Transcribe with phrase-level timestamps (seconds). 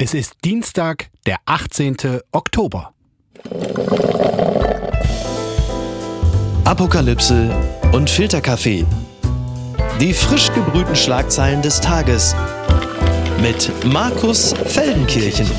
[0.00, 1.96] Es ist Dienstag, der 18.
[2.30, 2.92] Oktober.
[6.64, 7.50] Apokalypse
[7.92, 8.86] und Filterkaffee.
[10.00, 12.36] Die frisch gebrühten Schlagzeilen des Tages
[13.42, 15.50] mit Markus Feldenkirchen.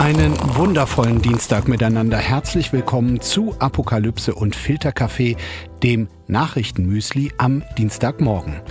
[0.00, 2.16] Einen wundervollen Dienstag miteinander.
[2.16, 5.36] Herzlich willkommen zu Apokalypse und Filterkaffee,
[5.82, 8.62] dem Nachrichtenmüsli am Dienstagmorgen.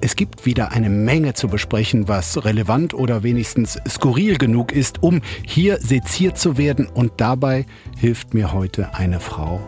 [0.00, 5.20] Es gibt wieder eine Menge zu besprechen, was relevant oder wenigstens skurril genug ist, um
[5.46, 6.86] hier seziert zu werden.
[6.86, 7.66] Und dabei
[7.98, 9.60] hilft mir heute eine Frau,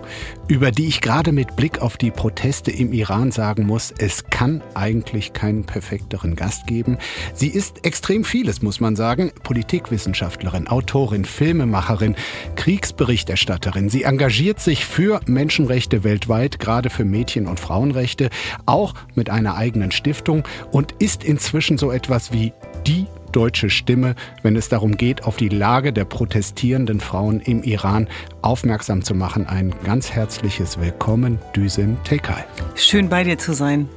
[0.47, 4.63] über die ich gerade mit Blick auf die Proteste im Iran sagen muss, es kann
[4.75, 6.99] eigentlich keinen perfekteren Gast geben.
[7.35, 9.33] Sie ist extrem vieles, muss man sagen.
[9.43, 12.15] Politikwissenschaftlerin, Autorin, Filmemacherin,
[12.57, 13.89] Kriegsberichterstatterin.
[13.89, 18.31] Sie engagiert sich für Menschenrechte weltweit, gerade für Mädchen- und Frauenrechte,
[18.67, 22.53] auch mit einer eigenen Stiftung und ist inzwischen so etwas wie
[22.87, 28.09] die deutsche Stimme, wenn es darum geht, auf die Lage der protestierenden Frauen im Iran
[28.43, 29.47] aufmerksam zu machen.
[29.47, 32.45] Ein ganz herzliches Willkommen, Düsen Tekay.
[32.75, 33.89] Schön bei dir zu sein.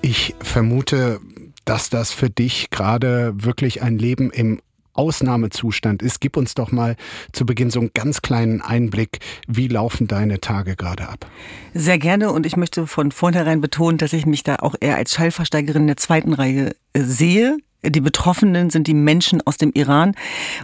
[0.00, 1.20] Ich vermute,
[1.64, 4.60] dass das für dich gerade wirklich ein Leben im
[4.94, 6.20] Ausnahmezustand ist.
[6.20, 6.96] Gib uns doch mal
[7.32, 9.20] zu Beginn so einen ganz kleinen Einblick.
[9.46, 11.26] Wie laufen deine Tage gerade ab?
[11.74, 15.14] Sehr gerne und ich möchte von vornherein betonen, dass ich mich da auch eher als
[15.14, 17.58] Schallversteigerin der zweiten Reihe äh, sehe.
[17.84, 20.14] Die Betroffenen sind die Menschen aus dem Iran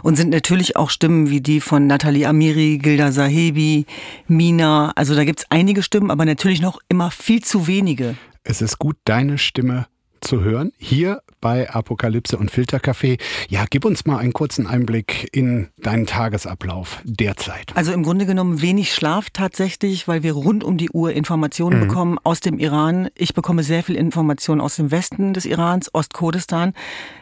[0.05, 3.87] und sind natürlich auch Stimmen wie die von Nathalie Amiri, Gilda Sahebi,
[4.29, 4.93] Mina.
[4.95, 8.15] Also da gibt es einige Stimmen, aber natürlich noch immer viel zu wenige.
[8.45, 9.87] Es ist gut, deine Stimme
[10.21, 10.73] zu hören.
[10.79, 13.19] Hier bei Apokalypse und Filterkaffee.
[13.49, 17.75] Ja, gib uns mal einen kurzen Einblick in deinen Tagesablauf derzeit.
[17.75, 21.89] Also im Grunde genommen wenig Schlaf tatsächlich, weil wir rund um die Uhr Informationen mhm.
[21.89, 23.09] bekommen aus dem Iran.
[23.17, 26.75] Ich bekomme sehr viel Informationen aus dem Westen des Irans, Ostkurdistan.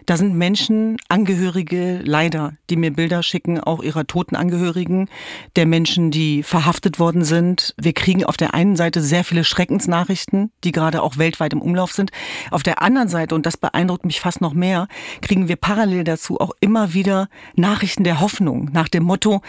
[0.04, 5.08] Da sind Menschen, Angehörige, leider, die mir Bilder schicken, auch ihrer toten Angehörigen,
[5.54, 7.72] der Menschen, die verhaftet worden sind.
[7.80, 11.92] Wir kriegen auf der einen Seite sehr viele Schreckensnachrichten, die gerade auch weltweit im Umlauf
[11.92, 12.10] sind.
[12.50, 14.88] Auf der anderen Seite, und das beeindruckt mich fast noch mehr,
[15.22, 19.42] kriegen wir parallel dazu auch immer wieder Nachrichten der Hoffnung nach dem Motto,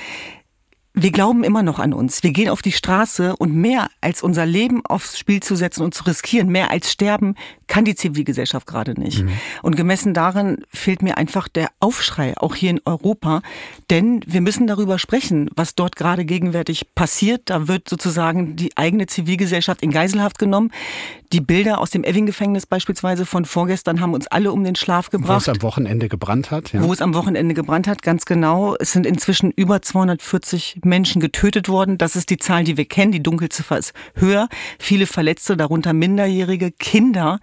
[0.99, 2.23] wir glauben immer noch an uns.
[2.23, 5.93] Wir gehen auf die Straße und mehr als unser Leben aufs Spiel zu setzen und
[5.93, 7.35] zu riskieren, mehr als sterben,
[7.67, 9.23] kann die Zivilgesellschaft gerade nicht.
[9.23, 9.31] Mhm.
[9.61, 13.41] Und gemessen daran fehlt mir einfach der Aufschrei, auch hier in Europa.
[13.91, 17.43] Denn wir müssen darüber sprechen, was dort gerade gegenwärtig passiert.
[17.45, 20.71] Da wird sozusagen die eigene Zivilgesellschaft in Geiselhaft genommen.
[21.33, 25.45] Die Bilder aus dem Eving-Gefängnis beispielsweise von vorgestern haben uns alle um den Schlaf gebracht.
[25.45, 26.71] Wo es am Wochenende gebrannt hat.
[26.71, 26.81] Ja.
[26.81, 28.75] Wo es am Wochenende gebrannt hat, ganz genau.
[28.79, 31.97] Es sind inzwischen über 240 Menschen getötet worden.
[31.97, 33.11] Das ist die Zahl, die wir kennen.
[33.11, 34.49] Die Dunkelziffer ist höher.
[34.79, 37.39] Viele Verletzte, darunter Minderjährige, Kinder.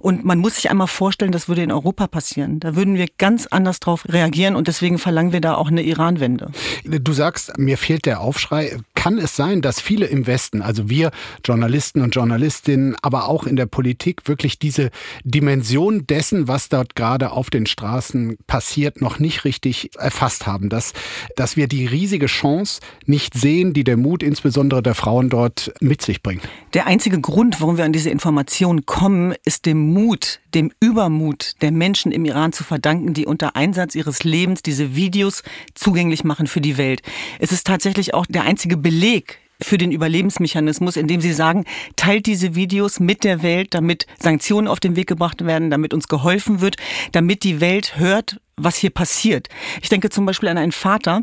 [0.00, 2.60] Und man muss sich einmal vorstellen, das würde in Europa passieren.
[2.60, 6.50] Da würden wir ganz anders drauf reagieren und deswegen verlangen wir da auch eine Iran-Wende.
[6.84, 8.78] Du sagst, mir fehlt der Aufschrei.
[8.94, 11.10] Kann es sein, dass viele im Westen, also wir
[11.44, 14.90] Journalisten und Journalistinnen, aber auch in der Politik wirklich diese
[15.22, 20.68] Dimension dessen, was dort gerade auf den Straßen passiert, noch nicht richtig erfasst haben?
[20.68, 20.92] Dass,
[21.36, 26.02] dass wir die riesige Chance nicht sehen, die der Mut insbesondere der Frauen dort mit
[26.02, 26.42] sich bringt?
[26.74, 31.72] Der einzige Grund, warum wir an diese Informationen kommen, ist dem Mut, dem Übermut der
[31.72, 35.42] Menschen im Iran zu verdanken, die unter Einsatz ihres Lebens diese Videos
[35.74, 37.02] zugänglich machen für die Welt.
[37.38, 41.64] Es ist tatsächlich auch der einzige Beleg für den Überlebensmechanismus, indem sie sagen,
[41.96, 46.08] teilt diese Videos mit der Welt, damit Sanktionen auf den Weg gebracht werden, damit uns
[46.08, 46.76] geholfen wird,
[47.12, 49.48] damit die Welt hört, was hier passiert.
[49.82, 51.22] Ich denke zum Beispiel an einen Vater,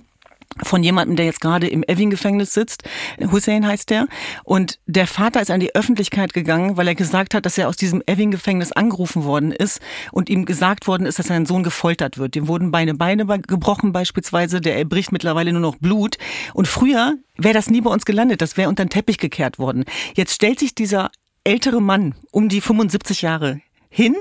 [0.62, 2.84] von jemandem, der jetzt gerade im Evin-Gefängnis sitzt.
[3.32, 4.08] Hussein heißt der.
[4.44, 7.76] Und der Vater ist an die Öffentlichkeit gegangen, weil er gesagt hat, dass er aus
[7.76, 9.80] diesem Evin-Gefängnis angerufen worden ist
[10.12, 12.36] und ihm gesagt worden ist, dass sein Sohn gefoltert wird.
[12.36, 14.62] Dem wurden beide Beine gebrochen beispielsweise.
[14.62, 16.18] Der erbricht mittlerweile nur noch Blut.
[16.54, 18.42] Und früher wäre das nie bei uns gelandet.
[18.42, 19.86] Das wäre unter den Teppich gekehrt worden.
[20.16, 21.12] Jetzt stellt sich dieser
[21.44, 23.62] ältere Mann um die 75 Jahre
[23.94, 24.16] hin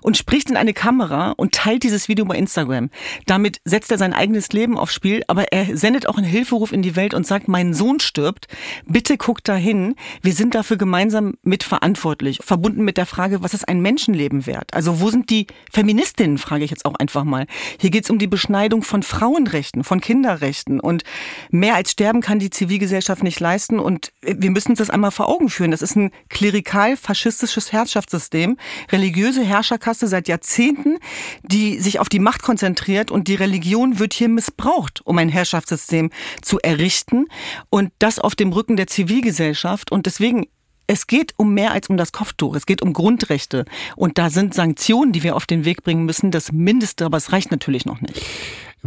[0.00, 2.88] und spricht in eine Kamera und teilt dieses Video bei Instagram.
[3.26, 6.80] Damit setzt er sein eigenes Leben aufs Spiel, aber er sendet auch einen Hilferuf in
[6.80, 8.48] die Welt und sagt, mein Sohn stirbt,
[8.86, 9.94] bitte guckt da hin.
[10.22, 12.40] Wir sind dafür gemeinsam mitverantwortlich.
[12.42, 14.72] Verbunden mit der Frage, was ist ein Menschenleben wert?
[14.72, 17.46] Also wo sind die Feministinnen, frage ich jetzt auch einfach mal.
[17.78, 21.04] Hier geht es um die Beschneidung von Frauenrechten, von Kinderrechten und
[21.50, 25.28] mehr als sterben kann die Zivilgesellschaft nicht leisten und wir müssen uns das einmal vor
[25.28, 25.70] Augen führen.
[25.70, 28.56] Das ist ein klerikal-faschistisches Herrschaftssystem,
[28.90, 30.98] religiös religiöse Herrscherkaste seit Jahrzehnten,
[31.42, 36.10] die sich auf die Macht konzentriert und die Religion wird hier missbraucht, um ein Herrschaftssystem
[36.40, 37.26] zu errichten
[37.68, 40.46] und das auf dem Rücken der Zivilgesellschaft und deswegen
[40.90, 42.54] es geht um mehr als um das Kopftuch.
[42.54, 43.66] Es geht um Grundrechte.
[43.94, 47.30] Und da sind Sanktionen, die wir auf den Weg bringen müssen, das Mindeste, aber es
[47.30, 48.24] reicht natürlich noch nicht.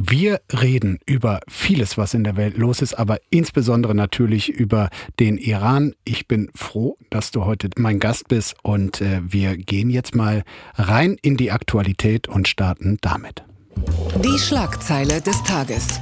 [0.03, 4.89] Wir reden über vieles, was in der Welt los ist, aber insbesondere natürlich über
[5.19, 5.93] den Iran.
[6.05, 10.43] Ich bin froh, dass du heute mein Gast bist und äh, wir gehen jetzt mal
[10.73, 13.43] rein in die Aktualität und starten damit.
[14.23, 15.99] Die Schlagzeile des Tages.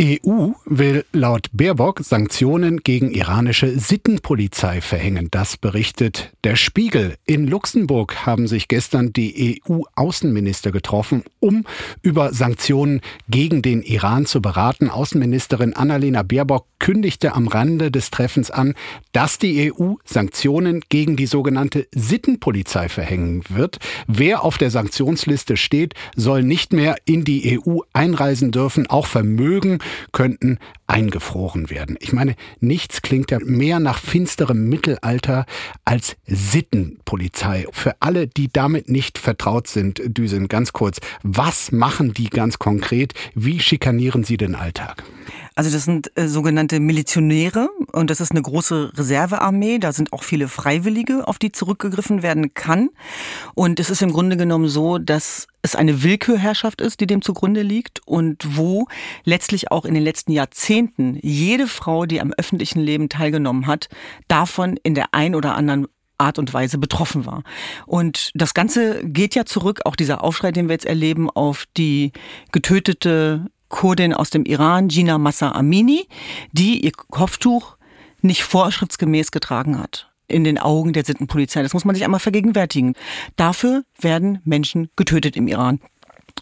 [0.00, 5.28] EU will laut Baerbock Sanktionen gegen iranische Sittenpolizei verhängen.
[5.30, 7.14] Das berichtet der Spiegel.
[7.26, 11.64] In Luxemburg haben sich gestern die EU-Außenminister getroffen, um
[12.02, 14.90] über Sanktionen gegen den Iran zu beraten.
[14.90, 18.74] Außenministerin Annalena Baerbock kündigte am Rande des Treffens an,
[19.12, 23.78] dass die EU Sanktionen gegen die sogenannte Sittenpolizei verhängen wird.
[24.08, 28.88] Wer auf der Sanktionsliste steht, soll nicht mehr in die EU einreisen dürfen.
[28.88, 29.78] Auch Vermögen
[30.12, 31.96] könnten eingefroren werden.
[32.00, 35.46] Ich meine, nichts klingt ja mehr nach finsterem Mittelalter
[35.84, 37.66] als Sittenpolizei.
[37.72, 43.14] Für alle, die damit nicht vertraut sind, Düsen, ganz kurz, was machen die ganz konkret?
[43.34, 45.04] Wie schikanieren sie den Alltag?
[45.56, 49.78] Also das sind äh, sogenannte Milizionäre und das ist eine große Reservearmee.
[49.78, 52.90] Da sind auch viele Freiwillige, auf die zurückgegriffen werden kann.
[53.54, 57.62] Und es ist im Grunde genommen so, dass es eine Willkürherrschaft ist, die dem zugrunde
[57.62, 58.86] liegt und wo
[59.24, 63.88] letztlich auch in den letzten Jahrzehnten jede Frau, die am öffentlichen Leben teilgenommen hat,
[64.26, 65.86] davon in der ein oder anderen
[66.18, 67.42] Art und Weise betroffen war.
[67.86, 72.12] Und das Ganze geht ja zurück, auch dieser Aufschrei, den wir jetzt erleben, auf die
[72.52, 76.06] getötete Kurdin aus dem Iran, Gina Massa Amini,
[76.52, 77.76] die ihr Kopftuch
[78.22, 81.60] nicht vorschriftsgemäß getragen hat in den Augen der Sittenpolizei.
[81.60, 82.94] Das muss man sich einmal vergegenwärtigen.
[83.34, 85.80] Dafür werden Menschen getötet im Iran.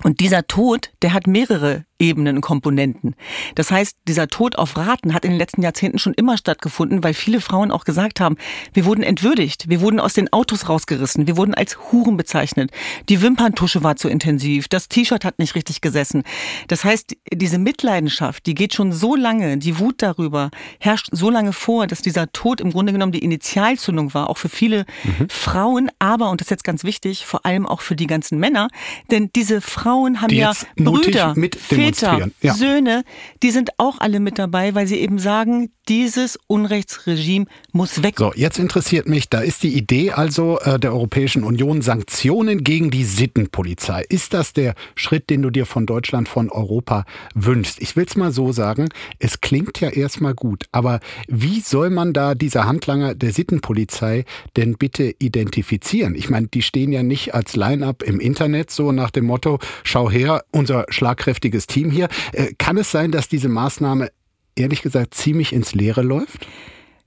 [0.05, 3.14] Und dieser Tod, der hat mehrere Ebenen und Komponenten.
[3.54, 7.14] Das heißt, dieser Tod auf Raten hat in den letzten Jahrzehnten schon immer stattgefunden, weil
[7.14, 8.37] viele Frauen auch gesagt haben,
[8.75, 12.70] wir wurden entwürdigt, wir wurden aus den Autos rausgerissen, wir wurden als Huren bezeichnet,
[13.08, 16.25] die Wimperntusche war zu intensiv, das T-Shirt hat nicht richtig gesessen.
[16.69, 20.50] Das heißt, diese Mitleidenschaft, die geht schon so lange, die Wut darüber
[20.81, 24.48] herrscht so lange vor, dass dieser Tod im Grunde genommen die Initialzündung war, auch für
[24.48, 25.28] viele mhm.
[25.28, 28.69] Frauen, aber, und das ist jetzt ganz wichtig, vor allem auch für die ganzen Männer,
[29.12, 31.55] denn diese Frauen haben die ja Brüder, mit
[31.94, 32.55] Väter, ja.
[32.55, 33.05] Söhne,
[33.43, 38.15] die sind auch alle mit dabei, weil sie eben sagen, dieses Unrechtsregime muss weg.
[38.19, 42.91] So, jetzt interessiert mich, da ist die Idee also äh, der Europäischen Union, Sanktionen gegen
[42.91, 44.05] die Sittenpolizei.
[44.09, 47.05] Ist das der Schritt, den du dir von Deutschland, von Europa
[47.35, 47.83] wünschst?
[47.83, 52.12] Ich will es mal so sagen, es klingt ja erstmal gut, aber wie soll man
[52.12, 54.25] da diese Handlanger der Sittenpolizei
[54.56, 56.15] denn bitte identifizieren?
[56.15, 60.11] Ich meine, die stehen ja nicht als Line-up im Internet so nach dem Motto, schau
[60.11, 62.08] her, unser schlagkräftiges Team hier.
[62.32, 64.11] Äh, kann es sein, dass diese Maßnahme
[64.55, 66.46] ehrlich gesagt ziemlich ins Leere läuft?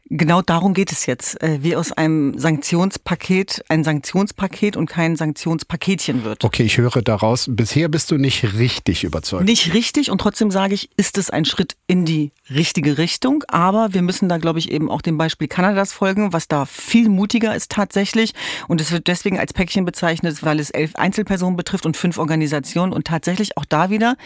[0.10, 6.24] Genau darum geht es jetzt, äh, wie aus einem Sanktionspaket ein Sanktionspaket und kein Sanktionspaketchen
[6.24, 6.44] wird.
[6.44, 9.46] Okay, ich höre daraus, bisher bist du nicht richtig überzeugt.
[9.46, 13.96] Nicht richtig und trotzdem sage ich, ist es ein Schritt in die richtige Richtung, aber
[13.96, 17.56] wir müssen da, glaube ich, eben auch dem Beispiel Kanadas folgen, was da viel mutiger
[17.56, 18.34] ist tatsächlich
[18.68, 22.94] und es wird deswegen als Päckchen bezeichnet, weil es elf Einzelpersonen betrifft und fünf Organisationen
[22.94, 24.18] und tatsächlich auch da wieder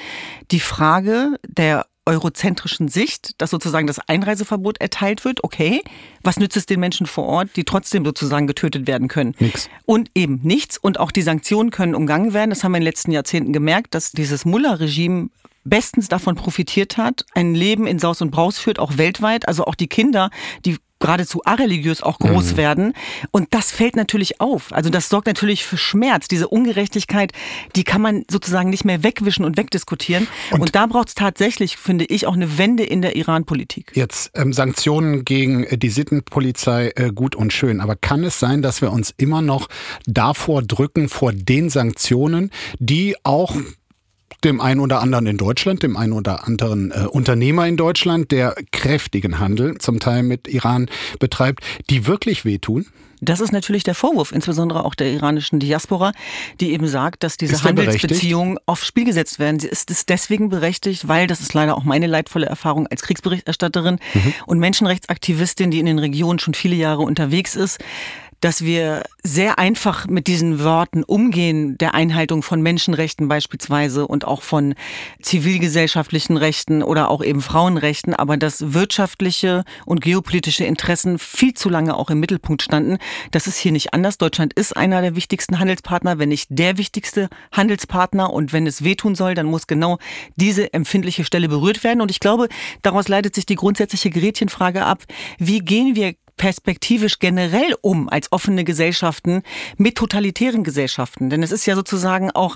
[0.51, 5.83] die Frage der eurozentrischen Sicht, dass sozusagen das Einreiseverbot erteilt wird, okay,
[6.23, 9.35] was nützt es den Menschen vor Ort, die trotzdem sozusagen getötet werden können?
[9.39, 9.69] Nix.
[9.85, 10.77] Und eben nichts.
[10.77, 12.49] Und auch die Sanktionen können umgangen werden.
[12.49, 15.29] Das haben wir in den letzten Jahrzehnten gemerkt, dass dieses Mullah-Regime
[15.63, 19.47] bestens davon profitiert hat, ein Leben in Saus und Braus führt, auch weltweit.
[19.47, 20.31] Also auch die Kinder,
[20.65, 22.57] die geradezu areligiös auch groß mhm.
[22.57, 22.93] werden.
[23.31, 24.73] Und das fällt natürlich auf.
[24.73, 26.27] Also das sorgt natürlich für Schmerz.
[26.27, 27.31] Diese Ungerechtigkeit,
[27.75, 30.27] die kann man sozusagen nicht mehr wegwischen und wegdiskutieren.
[30.51, 33.91] Und, und da braucht es tatsächlich, finde ich, auch eine Wende in der Iran-Politik.
[33.95, 37.81] Jetzt ähm, Sanktionen gegen äh, die Sittenpolizei äh, gut und schön.
[37.81, 39.67] Aber kann es sein, dass wir uns immer noch
[40.05, 43.55] davor drücken, vor den Sanktionen, die auch
[44.43, 48.55] dem einen oder anderen in Deutschland, dem einen oder anderen äh, Unternehmer in Deutschland, der
[48.71, 52.85] kräftigen Handel zum Teil mit Iran betreibt, die wirklich wehtun?
[53.21, 56.13] Das ist natürlich der Vorwurf, insbesondere auch der iranischen Diaspora,
[56.61, 59.59] die eben sagt, dass diese Handelsbeziehungen aufs Spiel gesetzt werden.
[59.59, 63.99] Sie ist es deswegen berechtigt, weil, das ist leider auch meine leidvolle Erfahrung als Kriegsberichterstatterin
[64.13, 64.33] mhm.
[64.45, 67.79] und Menschenrechtsaktivistin, die in den Regionen schon viele Jahre unterwegs ist,
[68.41, 74.41] dass wir sehr einfach mit diesen Worten umgehen, der Einhaltung von Menschenrechten beispielsweise und auch
[74.41, 74.75] von
[75.21, 81.95] zivilgesellschaftlichen Rechten oder auch eben Frauenrechten, aber dass wirtschaftliche und geopolitische Interessen viel zu lange
[81.95, 82.97] auch im Mittelpunkt standen.
[83.31, 84.17] Das ist hier nicht anders.
[84.17, 88.31] Deutschland ist einer der wichtigsten Handelspartner, wenn nicht der wichtigste Handelspartner.
[88.31, 89.99] Und wenn es wehtun soll, dann muss genau
[90.35, 92.01] diese empfindliche Stelle berührt werden.
[92.01, 92.47] Und ich glaube,
[92.81, 95.03] daraus leitet sich die grundsätzliche Gretchenfrage ab.
[95.37, 99.43] Wie gehen wir perspektivisch generell um als offene Gesellschaften
[99.77, 101.29] mit totalitären Gesellschaften?
[101.29, 102.55] Denn es ist ja sozusagen auch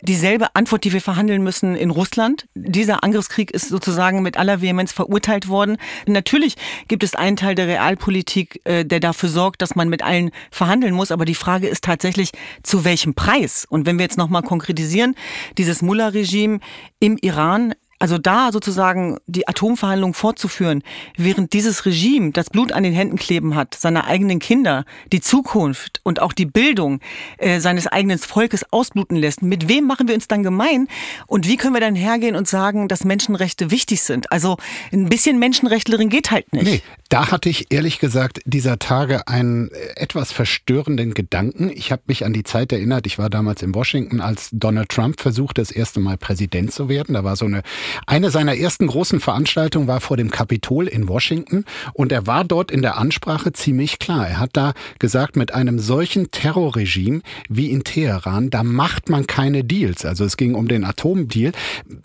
[0.00, 2.46] dieselbe Antwort, die wir verhandeln müssen in Russland.
[2.54, 5.76] Dieser Angriffskrieg ist sozusagen mit aller Vehemenz verurteilt worden.
[6.06, 6.54] Natürlich
[6.88, 10.94] gibt es einen Teil der Realpolitik, äh, der dafür sorgt, dass man mit allen verhandeln
[10.94, 11.10] muss.
[11.10, 12.30] Aber die Frage ist tatsächlich,
[12.62, 13.66] zu welchem Preis?
[13.68, 15.16] Und wenn wir jetzt nochmal konkretisieren,
[15.58, 16.60] dieses Mullah-Regime
[17.00, 17.74] im Iran
[18.04, 20.82] also da sozusagen die Atomverhandlungen fortzuführen,
[21.16, 26.02] während dieses Regime das Blut an den Händen kleben hat, seine eigenen Kinder, die Zukunft
[26.02, 27.00] und auch die Bildung
[27.38, 30.86] äh, seines eigenen Volkes ausbluten lässt, mit wem machen wir uns dann gemein
[31.26, 34.30] und wie können wir dann hergehen und sagen, dass Menschenrechte wichtig sind?
[34.30, 34.58] Also
[34.92, 36.66] ein bisschen Menschenrechtlerin geht halt nicht.
[36.66, 41.70] Nee, da hatte ich ehrlich gesagt dieser Tage einen etwas verstörenden Gedanken.
[41.74, 45.22] Ich habe mich an die Zeit erinnert, ich war damals in Washington, als Donald Trump
[45.22, 47.14] versuchte, das erste Mal Präsident zu werden.
[47.14, 47.62] Da war so eine
[48.06, 52.70] eine seiner ersten großen Veranstaltungen war vor dem Kapitol in Washington und er war dort
[52.70, 54.28] in der Ansprache ziemlich klar.
[54.28, 59.64] Er hat da gesagt, mit einem solchen Terrorregime wie in Teheran, da macht man keine
[59.64, 60.04] Deals.
[60.04, 61.52] Also es ging um den Atomdeal.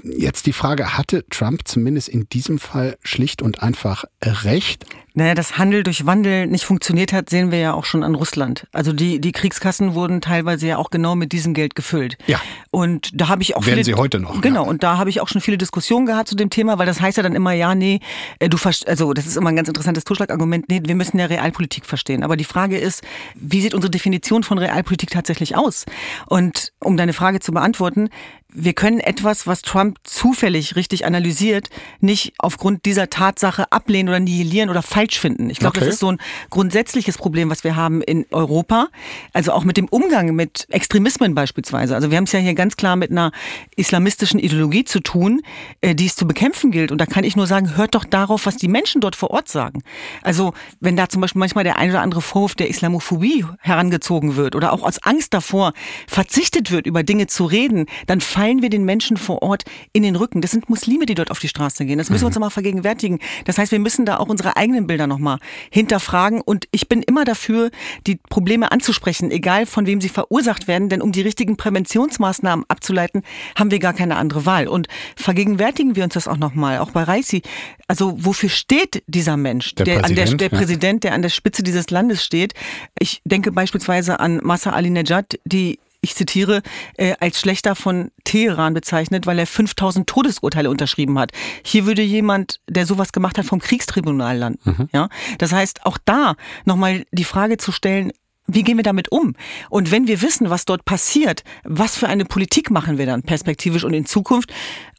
[0.04, 4.86] Jetzt die Frage, hatte Trump zumindest in diesem Fall schlicht und einfach recht?
[5.14, 8.68] Naja, dass Handel durch Wandel nicht funktioniert hat, sehen wir ja auch schon an Russland.
[8.72, 12.18] Also die, die Kriegskassen wurden teilweise ja auch genau mit diesem Geld gefüllt.
[12.28, 12.40] Ja.
[12.72, 14.42] Und da habe ich auch Werden viele, sie heute noch.
[14.42, 14.70] Genau, ja.
[14.70, 17.18] und da habe ich auch schon viele Diskussionen gehabt zu dem Thema, weil das heißt
[17.18, 18.00] ja dann immer, ja, nee,
[18.40, 21.86] äh, du also das ist immer ein ganz interessantes Totschlagargument, nee, wir müssen ja Realpolitik
[21.86, 22.24] verstehen.
[22.24, 23.04] Aber die Frage ist,
[23.36, 25.86] wie sieht unsere Definition von Realpolitik tatsächlich aus?
[26.28, 28.10] Und um deine Frage zu beantworten,
[28.52, 34.72] wir können etwas, was Trump zufällig richtig analysiert, nicht aufgrund dieser Tatsache ablehnen oder nihilieren
[34.72, 35.52] oder falsch finden.
[35.52, 35.86] Ich glaube, okay.
[35.86, 36.18] das ist so ein
[36.50, 38.88] grundsätzliches Problem, was wir haben in Europa.
[39.34, 41.94] Also auch mit dem Umgang mit Extremismen beispielsweise.
[41.94, 43.32] Also wir haben es ja hier ganz klar mit einer
[43.76, 45.42] islamistischen Ideologie zu tun,
[45.82, 46.92] äh, die es zu bekämpfen gilt.
[46.92, 49.48] Und da kann ich nur sagen, hört doch darauf, was die Menschen dort vor Ort
[49.48, 49.84] sagen.
[50.24, 54.56] Also wenn da zum Beispiel manchmal der ein oder andere Vorwurf der Islamophobie herangezogen wird
[54.56, 55.74] oder auch aus Angst davor
[56.08, 60.16] verzichtet wird, über Dinge zu reden, dann fallen wir den Menschen vor Ort in den
[60.16, 60.40] Rücken.
[60.40, 61.98] Das sind Muslime, die dort auf die Straße gehen.
[61.98, 62.40] Das müssen wir uns mhm.
[62.40, 63.20] mal vergegenwärtigen.
[63.44, 65.40] Das heißt, wir müssen da auch unsere eigenen Bilder nochmal
[65.72, 66.40] hinterfragen.
[66.40, 67.70] Und ich bin immer dafür,
[68.08, 70.88] die Probleme anzusprechen, egal von wem sie verursacht werden.
[70.88, 73.24] Denn um die richtigen Präventionsmaßnahmen abzuleiten,
[73.58, 74.70] haben wir gar keine andere Wahl.
[74.70, 77.42] Und vergegenwärtigen wir uns das auch nochmal, auch bei Reisi.
[77.90, 80.58] Also wofür steht dieser Mensch, der, der, der, der ja.
[80.58, 82.54] Präsident, der an der Spitze dieses Landes steht?
[83.00, 86.62] Ich denke beispielsweise an Massa Ali Nejad, die ich zitiere,
[86.98, 91.32] äh, als schlechter von Teheran bezeichnet, weil er 5000 Todesurteile unterschrieben hat.
[91.64, 94.60] Hier würde jemand, der sowas gemacht hat, vom Kriegstribunal landen.
[94.64, 94.90] Mhm.
[94.94, 95.10] Ja?
[95.40, 98.12] Das heißt, auch da nochmal die Frage zu stellen,
[98.52, 99.36] wie gehen wir damit um?
[99.70, 103.84] Und wenn wir wissen, was dort passiert, was für eine Politik machen wir dann perspektivisch
[103.84, 104.52] und in Zukunft?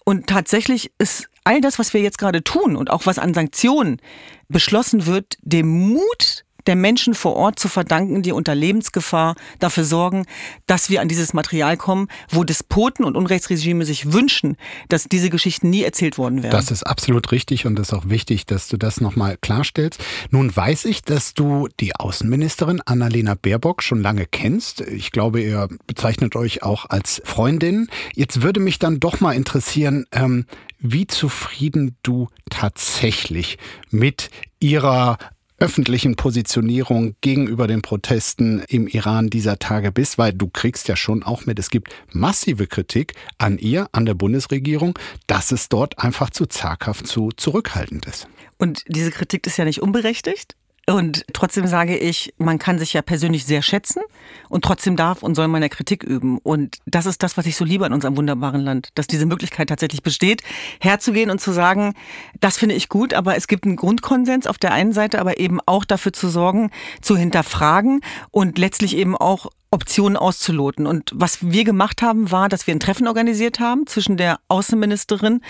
[0.04, 4.00] Und tatsächlich ist all das, was wir jetzt gerade tun und auch was an Sanktionen
[4.49, 10.26] beschlossen wird, dem Mut der Menschen vor Ort zu verdanken, die unter Lebensgefahr dafür sorgen,
[10.67, 14.57] dass wir an dieses Material kommen, wo Despoten und Unrechtsregime sich wünschen,
[14.88, 16.52] dass diese Geschichten nie erzählt worden wären.
[16.52, 20.02] Das ist absolut richtig und es ist auch wichtig, dass du das nochmal klarstellst.
[20.31, 24.81] Nun weiß ich, dass du die Außenministerin Annalena Baerbock schon lange kennst.
[24.81, 27.88] Ich glaube, ihr bezeichnet euch auch als Freundin.
[28.14, 30.47] Jetzt würde mich dann doch mal interessieren, ähm,
[30.79, 33.59] wie zufrieden du tatsächlich
[33.90, 35.19] mit ihrer
[35.61, 41.23] öffentlichen Positionierung gegenüber den Protesten im Iran dieser Tage bist, weil du kriegst ja schon
[41.23, 46.31] auch mit, es gibt massive Kritik an ihr, an der Bundesregierung, dass es dort einfach
[46.31, 48.26] zu zaghaft, zu zurückhaltend ist.
[48.59, 50.57] Und diese Kritik ist ja nicht unberechtigt.
[50.90, 54.02] Und trotzdem sage ich, man kann sich ja persönlich sehr schätzen
[54.49, 56.38] und trotzdem darf und soll man ja Kritik üben.
[56.38, 59.68] Und das ist das, was ich so liebe an unserem wunderbaren Land, dass diese Möglichkeit
[59.68, 60.42] tatsächlich besteht,
[60.80, 61.94] herzugehen und zu sagen,
[62.40, 65.59] das finde ich gut, aber es gibt einen Grundkonsens auf der einen Seite, aber eben
[65.66, 66.70] auch dafür zu sorgen,
[67.00, 70.86] zu hinterfragen und letztlich eben auch Optionen auszuloten.
[70.86, 75.42] Und was wir gemacht haben, war, dass wir ein Treffen organisiert haben zwischen der Außenministerin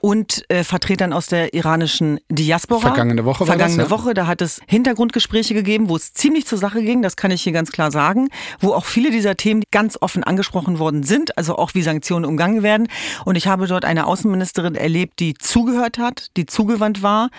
[0.00, 2.80] und äh, Vertretern aus der iranischen Diaspora.
[2.80, 3.96] Vergangene Woche war Vergangene das, ja?
[3.96, 7.42] Woche, da hat es Hintergrundgespräche gegeben, wo es ziemlich zur Sache ging, das kann ich
[7.42, 11.56] hier ganz klar sagen, wo auch viele dieser Themen ganz offen angesprochen worden sind, also
[11.56, 12.88] auch wie Sanktionen umgangen werden.
[13.24, 17.30] Und ich habe dort eine Außenministerin erlebt, die zugehört hat, die zugewandt war,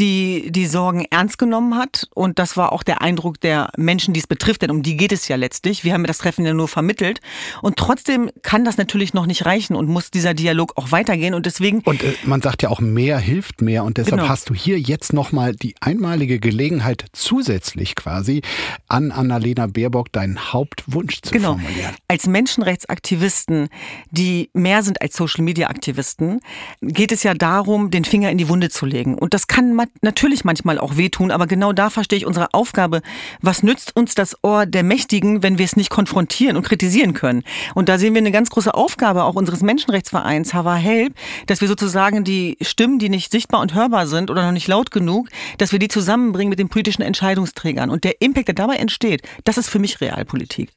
[0.00, 2.08] die die Sorgen ernst genommen hat.
[2.14, 5.12] Und das war auch der Eindruck der Menschen, die es betrifft, denn um die geht
[5.12, 5.94] es ja letztlich nicht.
[5.94, 7.20] Wir haben das Treffen ja nur vermittelt.
[7.62, 11.34] Und trotzdem kann das natürlich noch nicht reichen und muss dieser Dialog auch weitergehen.
[11.34, 11.80] Und deswegen.
[11.80, 13.84] Und äh, man sagt ja auch, mehr hilft mehr.
[13.84, 14.28] Und deshalb genau.
[14.28, 18.42] hast du hier jetzt nochmal die einmalige Gelegenheit, zusätzlich quasi
[18.88, 21.52] an Annalena Baerbock deinen Hauptwunsch zu genau.
[21.52, 21.94] formulieren.
[22.08, 23.68] Als Menschenrechtsaktivisten,
[24.10, 26.40] die mehr sind als Social Media Aktivisten,
[26.80, 29.16] geht es ja darum, den Finger in die Wunde zu legen.
[29.16, 33.02] Und das kann natürlich manchmal auch wehtun, aber genau da verstehe ich unsere Aufgabe.
[33.40, 37.42] Was nützt uns das Ohr der Mächtigen, wenn wir es nicht konfrontieren und kritisieren können?
[37.74, 41.14] Und da sehen wir eine ganz große Aufgabe auch unseres Menschenrechtsvereins Hava Help,
[41.46, 44.90] dass wir sozusagen die Stimmen, die nicht sichtbar und hörbar sind oder noch nicht laut
[44.90, 45.28] genug,
[45.58, 47.90] dass wir die zusammenbringen mit den politischen Entscheidungsträgern.
[47.90, 50.70] Und der Impact, der dabei entsteht, das ist für mich Realpolitik.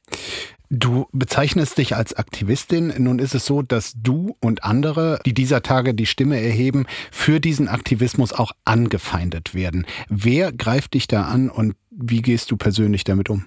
[0.70, 2.92] Du bezeichnest dich als Aktivistin.
[2.98, 7.40] Nun ist es so, dass du und andere, die dieser Tage die Stimme erheben, für
[7.40, 9.86] diesen Aktivismus auch angefeindet werden.
[10.10, 13.46] Wer greift dich da an und wie gehst du persönlich damit um?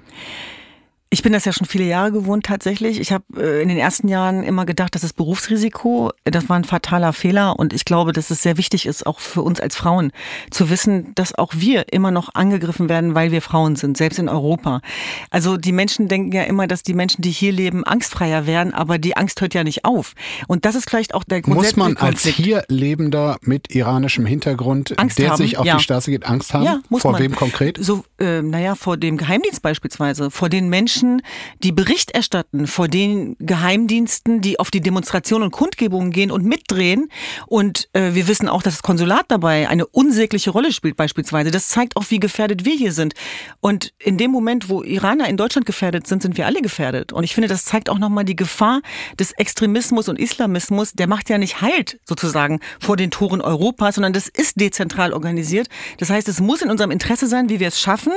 [1.13, 2.97] Ich bin das ja schon viele Jahre gewohnt tatsächlich.
[2.97, 6.11] Ich habe äh, in den ersten Jahren immer gedacht, das ist Berufsrisiko.
[6.23, 9.41] Das war ein fataler Fehler und ich glaube, dass es sehr wichtig ist, auch für
[9.41, 10.13] uns als Frauen
[10.51, 14.29] zu wissen, dass auch wir immer noch angegriffen werden, weil wir Frauen sind, selbst in
[14.29, 14.79] Europa.
[15.31, 18.97] Also die Menschen denken ja immer, dass die Menschen, die hier leben, angstfreier werden, aber
[18.97, 20.13] die Angst hört ja nicht auf.
[20.47, 21.57] Und das ist vielleicht auch der Grund.
[21.57, 25.75] Muss man als hier Lebender mit iranischem Hintergrund, Angst der haben, sich auf ja.
[25.75, 26.63] die Straße geht, Angst haben?
[26.63, 27.21] Ja, muss vor man.
[27.21, 27.77] wem konkret?
[27.81, 31.21] So, äh, naja, vor dem Geheimdienst beispielsweise, vor den Menschen, Menschen,
[31.63, 37.09] die Bericht erstatten vor den Geheimdiensten, die auf die Demonstrationen und Kundgebungen gehen und mitdrehen.
[37.47, 41.51] Und äh, wir wissen auch, dass das Konsulat dabei eine unsägliche Rolle spielt beispielsweise.
[41.51, 43.13] Das zeigt auch, wie gefährdet wir hier sind.
[43.59, 47.13] Und in dem Moment, wo Iraner in Deutschland gefährdet sind, sind wir alle gefährdet.
[47.13, 48.81] Und ich finde, das zeigt auch nochmal die Gefahr
[49.19, 50.93] des Extremismus und Islamismus.
[50.93, 55.67] Der macht ja nicht Halt sozusagen vor den Toren Europas, sondern das ist dezentral organisiert.
[55.97, 58.13] Das heißt, es muss in unserem Interesse sein, wie wir es schaffen,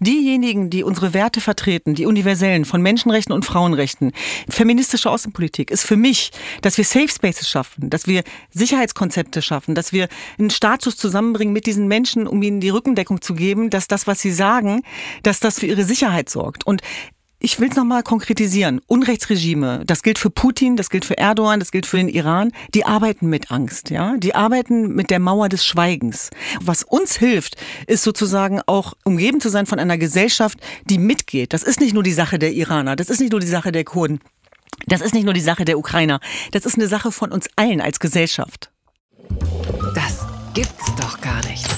[0.00, 4.12] diejenigen, die unsere Werte vertreten, die universellen, von Menschenrechten und Frauenrechten.
[4.48, 6.30] Feministische Außenpolitik ist für mich,
[6.62, 11.66] dass wir Safe Spaces schaffen, dass wir Sicherheitskonzepte schaffen, dass wir einen Status zusammenbringen mit
[11.66, 14.82] diesen Menschen, um ihnen die Rückendeckung zu geben, dass das, was sie sagen,
[15.22, 16.66] dass das für ihre Sicherheit sorgt.
[16.66, 16.80] Und
[17.44, 18.80] ich will es nochmal konkretisieren.
[18.86, 22.86] Unrechtsregime, das gilt für Putin, das gilt für Erdogan, das gilt für den Iran, die
[22.86, 24.16] arbeiten mit Angst, ja.
[24.16, 26.30] Die arbeiten mit der Mauer des Schweigens.
[26.62, 31.52] Was uns hilft, ist sozusagen auch umgeben zu sein von einer Gesellschaft, die mitgeht.
[31.52, 33.84] Das ist nicht nur die Sache der Iraner, das ist nicht nur die Sache der
[33.84, 34.20] Kurden.
[34.86, 36.20] Das ist nicht nur die Sache der Ukrainer.
[36.52, 38.70] Das ist eine Sache von uns allen als Gesellschaft.
[39.94, 41.73] Das gibt's doch gar nicht.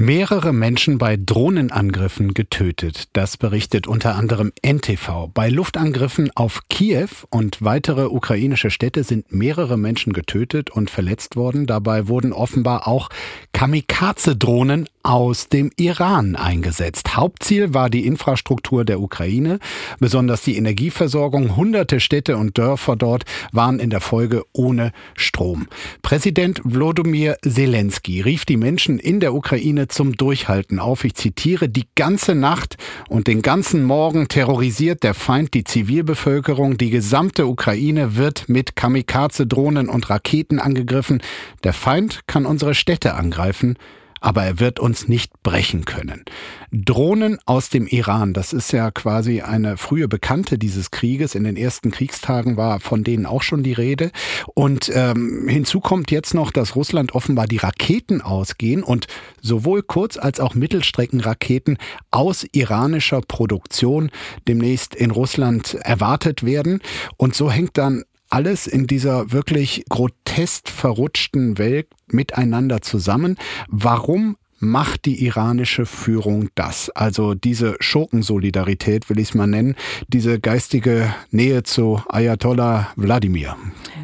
[0.00, 3.08] Mehrere Menschen bei Drohnenangriffen getötet.
[3.14, 5.26] Das berichtet unter anderem NTV.
[5.34, 11.66] Bei Luftangriffen auf Kiew und weitere ukrainische Städte sind mehrere Menschen getötet und verletzt worden.
[11.66, 13.08] Dabei wurden offenbar auch
[13.52, 17.16] Kamikaze-Drohnen aus dem Iran eingesetzt.
[17.16, 19.58] Hauptziel war die Infrastruktur der Ukraine,
[19.98, 21.56] besonders die Energieversorgung.
[21.56, 25.66] Hunderte Städte und Dörfer dort waren in der Folge ohne Strom.
[26.02, 31.04] Präsident Wlodomir Zelensky rief die Menschen in der Ukraine zum Durchhalten auf.
[31.04, 32.76] Ich zitiere, die ganze Nacht
[33.08, 36.78] und den ganzen Morgen terrorisiert der Feind die Zivilbevölkerung.
[36.78, 41.22] Die gesamte Ukraine wird mit Kamikaze-Drohnen und Raketen angegriffen.
[41.64, 43.76] Der Feind kann unsere Städte angreifen
[44.20, 46.24] aber er wird uns nicht brechen können.
[46.70, 51.34] Drohnen aus dem Iran, das ist ja quasi eine frühe Bekannte dieses Krieges.
[51.34, 54.10] In den ersten Kriegstagen war von denen auch schon die Rede.
[54.54, 59.06] Und ähm, hinzu kommt jetzt noch, dass Russland offenbar die Raketen ausgehen und
[59.40, 61.78] sowohl Kurz- als auch Mittelstreckenraketen
[62.10, 64.10] aus iranischer Produktion
[64.46, 66.80] demnächst in Russland erwartet werden.
[67.16, 73.36] Und so hängt dann alles in dieser wirklich grotesk verrutschten Welt miteinander zusammen.
[73.68, 76.90] Warum macht die iranische Führung das?
[76.90, 79.74] Also diese Schurkensolidarität will ich es mal nennen,
[80.08, 83.56] diese geistige Nähe zu Ayatollah Wladimir.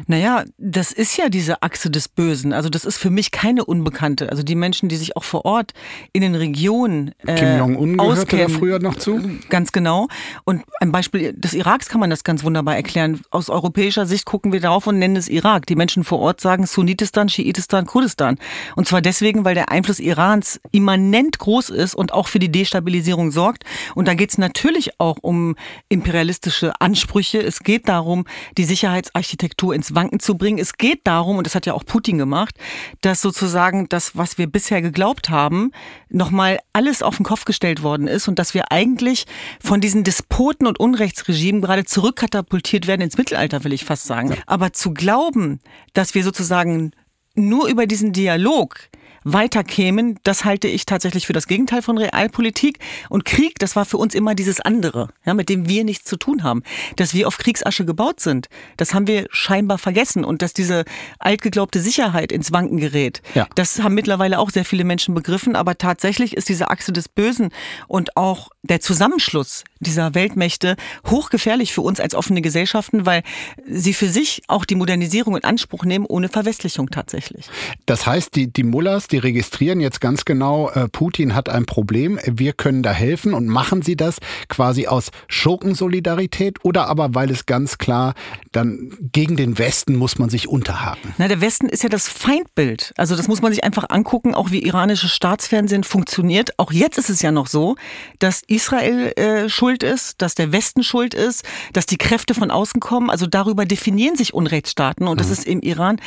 [0.07, 2.53] Naja, das ist ja diese Achse des Bösen.
[2.53, 4.29] Also das ist für mich keine Unbekannte.
[4.29, 5.73] Also die Menschen, die sich auch vor Ort
[6.13, 9.19] in den Regionen äh, Kim Jong-un gehörte da früher noch zu?
[9.49, 10.07] Ganz genau.
[10.43, 13.21] Und ein Beispiel des Iraks kann man das ganz wunderbar erklären.
[13.31, 15.65] Aus europäischer Sicht gucken wir darauf und nennen es Irak.
[15.65, 18.37] Die Menschen vor Ort sagen Sunnitistan, Schiitistan, Kurdistan.
[18.75, 23.31] Und zwar deswegen, weil der Einfluss Irans immanent groß ist und auch für die Destabilisierung
[23.31, 23.63] sorgt.
[23.95, 25.55] Und da geht es natürlich auch um
[25.89, 27.41] imperialistische Ansprüche.
[27.41, 28.25] Es geht darum,
[28.57, 30.59] die Sicherheitsarchitektur ins Wanken zu bringen.
[30.59, 32.55] Es geht darum, und das hat ja auch Putin gemacht,
[33.01, 35.71] dass sozusagen das, was wir bisher geglaubt haben,
[36.09, 39.25] nochmal alles auf den Kopf gestellt worden ist und dass wir eigentlich
[39.61, 44.35] von diesen Despoten und Unrechtsregimen gerade zurückkatapultiert werden ins Mittelalter, will ich fast sagen.
[44.45, 45.59] Aber zu glauben,
[45.93, 46.91] dass wir sozusagen
[47.35, 48.79] nur über diesen Dialog
[49.25, 52.79] weiterkämen, das halte ich tatsächlich für das Gegenteil von Realpolitik.
[53.09, 56.15] Und Krieg, das war für uns immer dieses andere, ja, mit dem wir nichts zu
[56.15, 56.63] tun haben.
[56.95, 60.23] Dass wir auf Kriegsasche gebaut sind, das haben wir scheinbar vergessen.
[60.23, 60.85] Und dass diese
[61.19, 63.47] altgeglaubte Sicherheit ins Wanken gerät, ja.
[63.55, 65.55] das haben mittlerweile auch sehr viele Menschen begriffen.
[65.55, 67.49] Aber tatsächlich ist diese Achse des Bösen
[67.87, 70.75] und auch der Zusammenschluss dieser Weltmächte
[71.07, 73.23] hochgefährlich für uns als offene Gesellschaften, weil
[73.69, 77.47] sie für sich auch die Modernisierung in Anspruch nehmen, ohne Verwestlichung tatsächlich.
[77.85, 82.19] Das heißt, die, die Mullers, die registrieren jetzt ganz genau, äh, Putin hat ein Problem,
[82.25, 84.17] wir können da helfen und machen sie das
[84.49, 88.13] quasi aus Schurkensolidarität oder aber weil es ganz klar
[88.51, 91.13] dann gegen den Westen muss man sich unterhaken?
[91.17, 92.93] Na, der Westen ist ja das Feindbild.
[92.97, 96.57] Also das muss man sich einfach angucken, auch wie iranisches Staatsfernsehen funktioniert.
[96.57, 97.75] Auch jetzt ist es ja noch so,
[98.19, 102.79] dass Israel äh, schuld ist, dass der Westen schuld ist, dass die Kräfte von außen
[102.79, 103.09] kommen.
[103.09, 105.33] Also darüber definieren sich Unrechtsstaaten und das mhm.
[105.33, 105.99] ist im Iran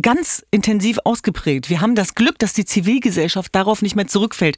[0.00, 1.70] ganz intensiv ausgeprägt.
[1.70, 4.56] Wir haben das Glück, dass die Zivilgesellschaft darauf nicht mehr zurückfällt.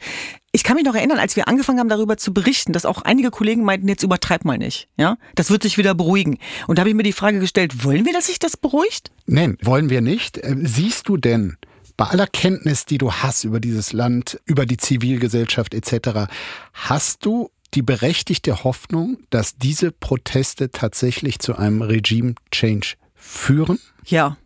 [0.53, 3.31] Ich kann mich noch erinnern, als wir angefangen haben, darüber zu berichten, dass auch einige
[3.31, 4.89] Kollegen meinten, jetzt übertreib mal nicht.
[4.97, 6.39] Ja, das wird sich wieder beruhigen.
[6.67, 9.11] Und da habe ich mir die Frage gestellt, wollen wir, dass sich das beruhigt?
[9.27, 10.39] Nein, wollen wir nicht.
[10.39, 11.59] Äh, siehst du denn
[11.97, 16.31] bei aller Kenntnis, die du hast über dieses Land, über die Zivilgesellschaft etc.,
[16.73, 23.79] hast du die berechtigte Hoffnung, dass diese Proteste tatsächlich zu einem Regime-Change führen?
[24.05, 24.37] Ja,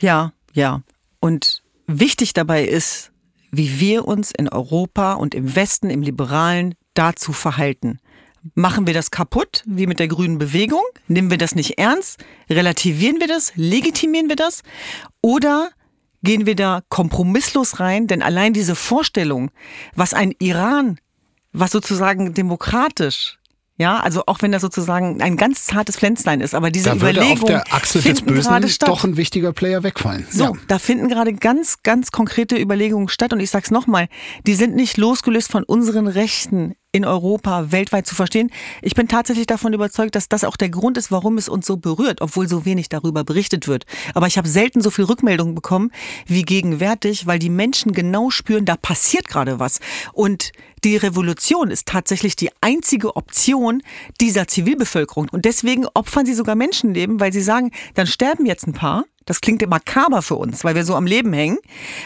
[0.00, 0.82] ja, ja.
[1.18, 3.10] Und wichtig dabei ist,
[3.50, 7.98] wie wir uns in Europa und im Westen, im Liberalen dazu verhalten.
[8.54, 10.84] Machen wir das kaputt, wie mit der grünen Bewegung?
[11.08, 12.22] Nehmen wir das nicht ernst?
[12.48, 13.52] Relativieren wir das?
[13.56, 14.62] Legitimieren wir das?
[15.22, 15.70] Oder
[16.22, 19.50] gehen wir da kompromisslos rein, denn allein diese Vorstellung,
[19.94, 20.98] was ein Iran,
[21.52, 23.38] was sozusagen demokratisch
[23.80, 27.30] ja, also auch wenn das sozusagen ein ganz zartes Pflänzlein ist, aber diese da Überlegung
[27.30, 30.26] auf der Achse des Bösen doch ein wichtiger Player wegfallen.
[30.30, 30.52] So, ja.
[30.66, 34.08] da finden gerade ganz, ganz konkrete Überlegungen statt und ich sag's nochmal,
[34.48, 38.50] die sind nicht losgelöst von unseren Rechten in Europa weltweit zu verstehen.
[38.80, 41.76] Ich bin tatsächlich davon überzeugt, dass das auch der Grund ist, warum es uns so
[41.76, 43.84] berührt, obwohl so wenig darüber berichtet wird.
[44.14, 45.90] Aber ich habe selten so viel Rückmeldungen bekommen
[46.26, 49.80] wie gegenwärtig, weil die Menschen genau spüren, da passiert gerade was.
[50.14, 50.52] Und
[50.84, 53.82] die Revolution ist tatsächlich die einzige Option
[54.20, 55.28] dieser Zivilbevölkerung.
[55.30, 59.42] Und deswegen opfern sie sogar Menschenleben, weil sie sagen, dann sterben jetzt ein paar das
[59.42, 61.58] klingt makaber für uns, weil wir so am Leben hängen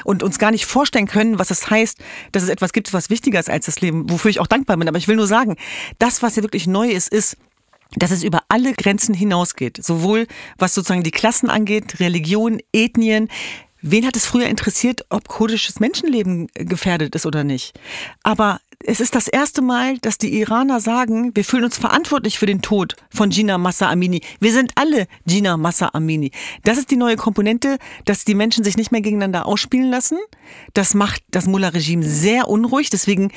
[0.04, 1.98] und uns gar nicht vorstellen können, was es heißt,
[2.32, 4.88] dass es etwas gibt, was wichtiger ist als das Leben, wofür ich auch dankbar bin.
[4.88, 5.56] Aber ich will nur sagen,
[6.00, 7.37] das, was ja wirklich neu ist, ist,
[7.94, 9.82] dass es über alle Grenzen hinausgeht.
[9.85, 10.26] Sowohl
[10.58, 13.28] was sozusagen die Klassen angeht, Religion, Ethnien,
[13.85, 17.76] Wen hat es früher interessiert, ob kurdisches Menschenleben gefährdet ist oder nicht?
[18.22, 22.47] Aber es ist das erste Mal, dass die Iraner sagen, wir fühlen uns verantwortlich für
[22.47, 24.21] den Tod von Gina Massa Amini.
[24.40, 26.31] Wir sind alle Gina Massa Amini.
[26.64, 30.18] Das ist die neue Komponente, dass die Menschen sich nicht mehr gegeneinander ausspielen lassen.
[30.75, 32.90] Das macht das Mullah-Regime sehr unruhig.
[32.90, 33.33] Deswegen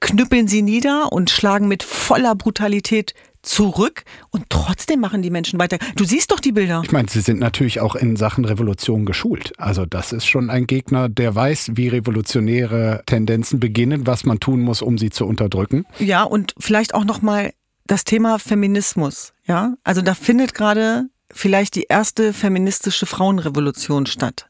[0.00, 5.78] knüppeln sie nieder und schlagen mit voller Brutalität zurück und trotzdem machen die Menschen weiter.
[5.96, 6.82] Du siehst doch die Bilder.
[6.84, 9.52] Ich meine, sie sind natürlich auch in Sachen Revolution geschult.
[9.58, 14.60] Also das ist schon ein Gegner, der weiß, wie revolutionäre Tendenzen beginnen, was man tun
[14.60, 15.84] muss, um sie zu unterdrücken.
[15.98, 17.52] Ja, und vielleicht auch noch mal
[17.86, 19.74] das Thema Feminismus, ja?
[19.84, 24.46] Also da findet gerade vielleicht die erste feministische Frauenrevolution statt.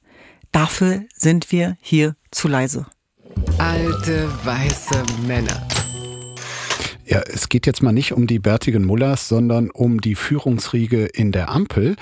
[0.53, 2.87] Dafür sind wir hier zu leise.
[3.59, 5.67] Alte weiße Männer.
[7.07, 11.33] Ja, es geht jetzt mal nicht um die bärtigen Mullers, sondern um die Führungsriege in
[11.33, 11.97] der Ampel.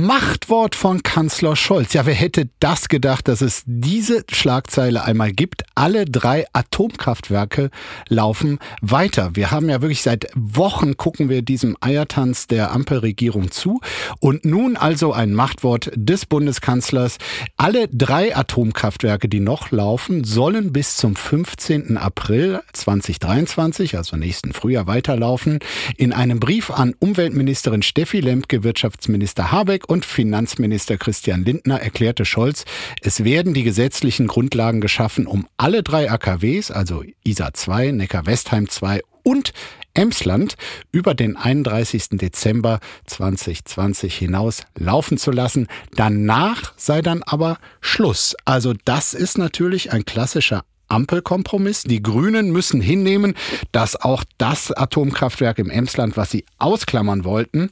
[0.00, 1.92] Machtwort von Kanzler Scholz.
[1.92, 5.64] Ja, wer hätte das gedacht, dass es diese Schlagzeile einmal gibt?
[5.74, 7.70] Alle drei Atomkraftwerke
[8.08, 9.30] laufen weiter.
[9.34, 13.80] Wir haben ja wirklich seit Wochen gucken wir diesem Eiertanz der Ampelregierung zu.
[14.20, 17.18] Und nun also ein Machtwort des Bundeskanzlers.
[17.56, 21.96] Alle drei Atomkraftwerke, die noch laufen, sollen bis zum 15.
[21.96, 25.58] April 2023, also nächsten Frühjahr, weiterlaufen.
[25.96, 32.64] In einem Brief an Umweltministerin Steffi Lemke, Wirtschaftsminister Habeck, und Finanzminister Christian Lindner erklärte Scholz,
[33.02, 39.00] es werden die gesetzlichen Grundlagen geschaffen, um alle drei AKWs, also ISA 2, Neckar-Westheim 2
[39.24, 39.52] und
[39.94, 40.54] Emsland
[40.92, 42.10] über den 31.
[42.12, 45.66] Dezember 2020 hinaus laufen zu lassen.
[45.96, 48.36] Danach sei dann aber Schluss.
[48.44, 51.82] Also das ist natürlich ein klassischer Ampelkompromiss.
[51.82, 53.34] Die Grünen müssen hinnehmen,
[53.72, 57.70] dass auch das Atomkraftwerk im Emsland, was sie ausklammern wollten,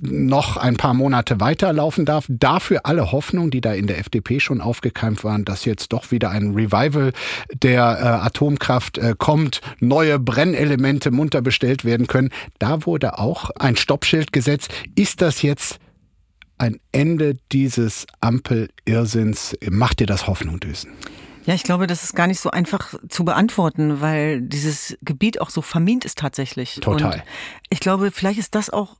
[0.00, 2.26] noch ein paar Monate weiterlaufen darf.
[2.28, 6.30] Dafür alle Hoffnung, die da in der FDP schon aufgekeimt waren, dass jetzt doch wieder
[6.30, 7.12] ein Revival
[7.52, 12.30] der äh, Atomkraft äh, kommt, neue Brennelemente munter bestellt werden können.
[12.58, 14.72] Da wurde auch ein Stoppschild gesetzt.
[14.94, 15.78] Ist das jetzt
[16.58, 19.56] ein Ende dieses Ampelirrsinns?
[19.70, 20.90] Macht dir das Hoffnung, Düsen?
[21.46, 25.50] Ja, ich glaube, das ist gar nicht so einfach zu beantworten, weil dieses Gebiet auch
[25.50, 26.80] so vermint ist tatsächlich.
[26.80, 27.14] Total.
[27.14, 27.22] Und
[27.70, 28.96] ich glaube, vielleicht ist das auch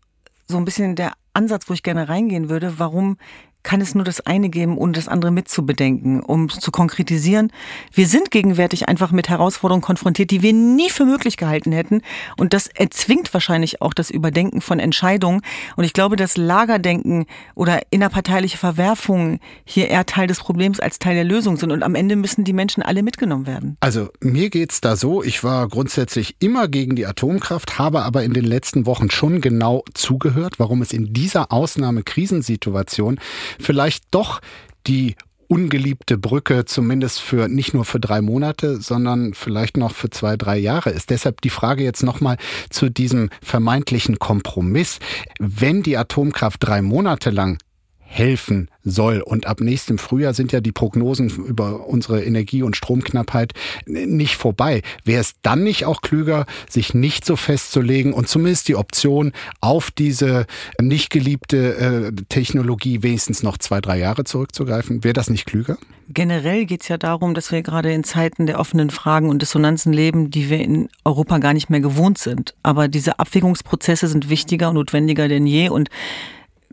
[0.47, 3.17] so ein bisschen der Ansatz, wo ich gerne reingehen würde, warum
[3.64, 7.50] kann es nur das eine geben, ohne das andere mitzubedenken, um zu konkretisieren.
[7.92, 12.03] Wir sind gegenwärtig einfach mit Herausforderungen konfrontiert, die wir nie für möglich gehalten hätten.
[12.37, 15.40] Und das erzwingt wahrscheinlich auch das Überdenken von Entscheidungen.
[15.77, 17.24] Und ich glaube, dass Lagerdenken
[17.55, 21.72] oder innerparteiliche Verwerfungen hier eher Teil des Problems als Teil der Lösung sind.
[21.72, 23.77] Und am Ende müssen die Menschen alle mitgenommen werden.
[23.81, 28.35] Also mir geht's da so, ich war grundsätzlich immer gegen die Atomkraft, habe aber in
[28.35, 33.18] den letzten Wochen schon genau zugehört, warum es in dieser Ausnahmekrisensituation
[33.59, 34.40] vielleicht doch
[34.87, 35.17] die
[35.49, 40.57] ungeliebte Brücke, zumindest für nicht nur für drei Monate, sondern vielleicht noch für zwei, drei
[40.57, 41.11] Jahre ist.
[41.11, 42.37] Deshalb die Frage jetzt nochmal
[42.71, 44.99] zu diesem vermeintlichen Kompromiss.
[45.38, 47.59] Wenn die Atomkraft drei Monate lang
[48.07, 49.21] helfen soll.
[49.21, 53.53] Und ab nächstem Frühjahr sind ja die Prognosen über unsere Energie- und Stromknappheit
[53.87, 54.83] nicht vorbei.
[55.05, 59.90] Wäre es dann nicht auch klüger, sich nicht so festzulegen und zumindest die Option auf
[59.90, 60.47] diese
[60.81, 65.03] nicht geliebte äh, Technologie wenigstens noch zwei, drei Jahre zurückzugreifen?
[65.03, 65.77] Wäre das nicht klüger?
[66.09, 69.93] Generell geht es ja darum, dass wir gerade in Zeiten der offenen Fragen und Dissonanzen
[69.93, 72.55] leben, die wir in Europa gar nicht mehr gewohnt sind.
[72.62, 75.71] Aber diese Abwägungsprozesse sind wichtiger und notwendiger denn je.
[75.71, 75.88] Und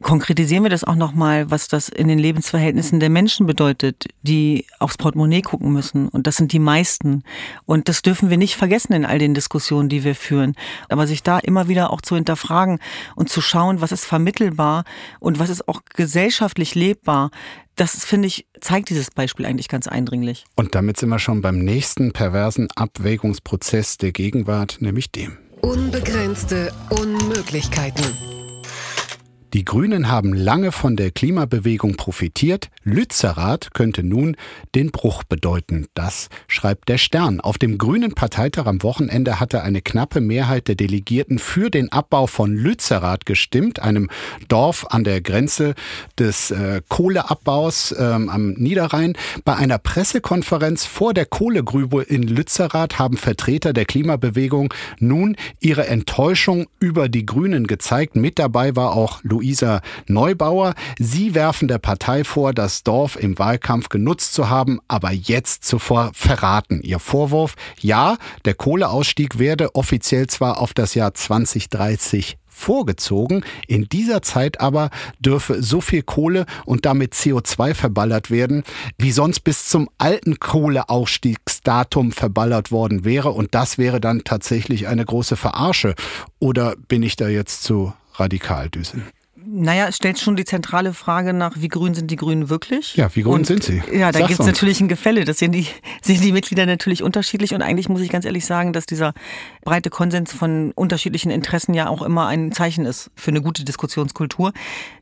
[0.01, 4.97] Konkretisieren wir das auch nochmal, was das in den Lebensverhältnissen der Menschen bedeutet, die aufs
[4.97, 6.07] Portemonnaie gucken müssen.
[6.07, 7.23] Und das sind die meisten.
[7.65, 10.55] Und das dürfen wir nicht vergessen in all den Diskussionen, die wir führen.
[10.89, 12.79] Aber sich da immer wieder auch zu hinterfragen
[13.15, 14.85] und zu schauen, was ist vermittelbar
[15.19, 17.29] und was ist auch gesellschaftlich lebbar,
[17.75, 20.45] das finde ich, zeigt dieses Beispiel eigentlich ganz eindringlich.
[20.55, 25.37] Und damit sind wir schon beim nächsten perversen Abwägungsprozess der Gegenwart, nämlich dem.
[25.61, 28.40] Unbegrenzte Unmöglichkeiten.
[29.53, 32.69] Die Grünen haben lange von der Klimabewegung profitiert.
[32.85, 34.37] Lützerath könnte nun
[34.75, 35.87] den Bruch bedeuten.
[35.93, 37.41] Das schreibt der Stern.
[37.41, 42.27] Auf dem Grünen Parteitag am Wochenende hatte eine knappe Mehrheit der Delegierten für den Abbau
[42.27, 44.09] von Lützerath gestimmt, einem
[44.47, 45.75] Dorf an der Grenze
[46.17, 49.17] des äh, Kohleabbaus ähm, am Niederrhein.
[49.43, 56.67] Bei einer Pressekonferenz vor der Kohlegrübe in Lützerath haben Vertreter der Klimabewegung nun ihre Enttäuschung
[56.79, 58.15] über die Grünen gezeigt.
[58.15, 60.75] Mit dabei war auch Louis Luisa Neubauer.
[60.99, 66.11] Sie werfen der Partei vor, das Dorf im Wahlkampf genutzt zu haben, aber jetzt zuvor
[66.13, 66.81] verraten.
[66.83, 73.43] Ihr Vorwurf, ja, der Kohleausstieg werde offiziell zwar auf das Jahr 2030 vorgezogen.
[73.65, 78.63] In dieser Zeit aber dürfe so viel Kohle und damit CO2 verballert werden,
[78.99, 83.31] wie sonst bis zum alten Kohleausstiegsdatum verballert worden wäre.
[83.31, 85.95] Und das wäre dann tatsächlich eine große Verarsche.
[86.37, 89.03] Oder bin ich da jetzt zu radikal, Düsen?
[89.43, 92.95] Naja, es stellt schon die zentrale Frage nach, wie grün sind die Grünen wirklich?
[92.95, 93.81] Ja, wie grün und, sind sie?
[93.91, 95.25] Ja, da gibt es natürlich ein Gefälle.
[95.25, 95.65] Das sehen die,
[96.01, 97.53] sehen die Mitglieder natürlich unterschiedlich.
[97.53, 99.13] Und eigentlich muss ich ganz ehrlich sagen, dass dieser
[99.63, 104.53] breite Konsens von unterschiedlichen Interessen ja auch immer ein Zeichen ist für eine gute Diskussionskultur.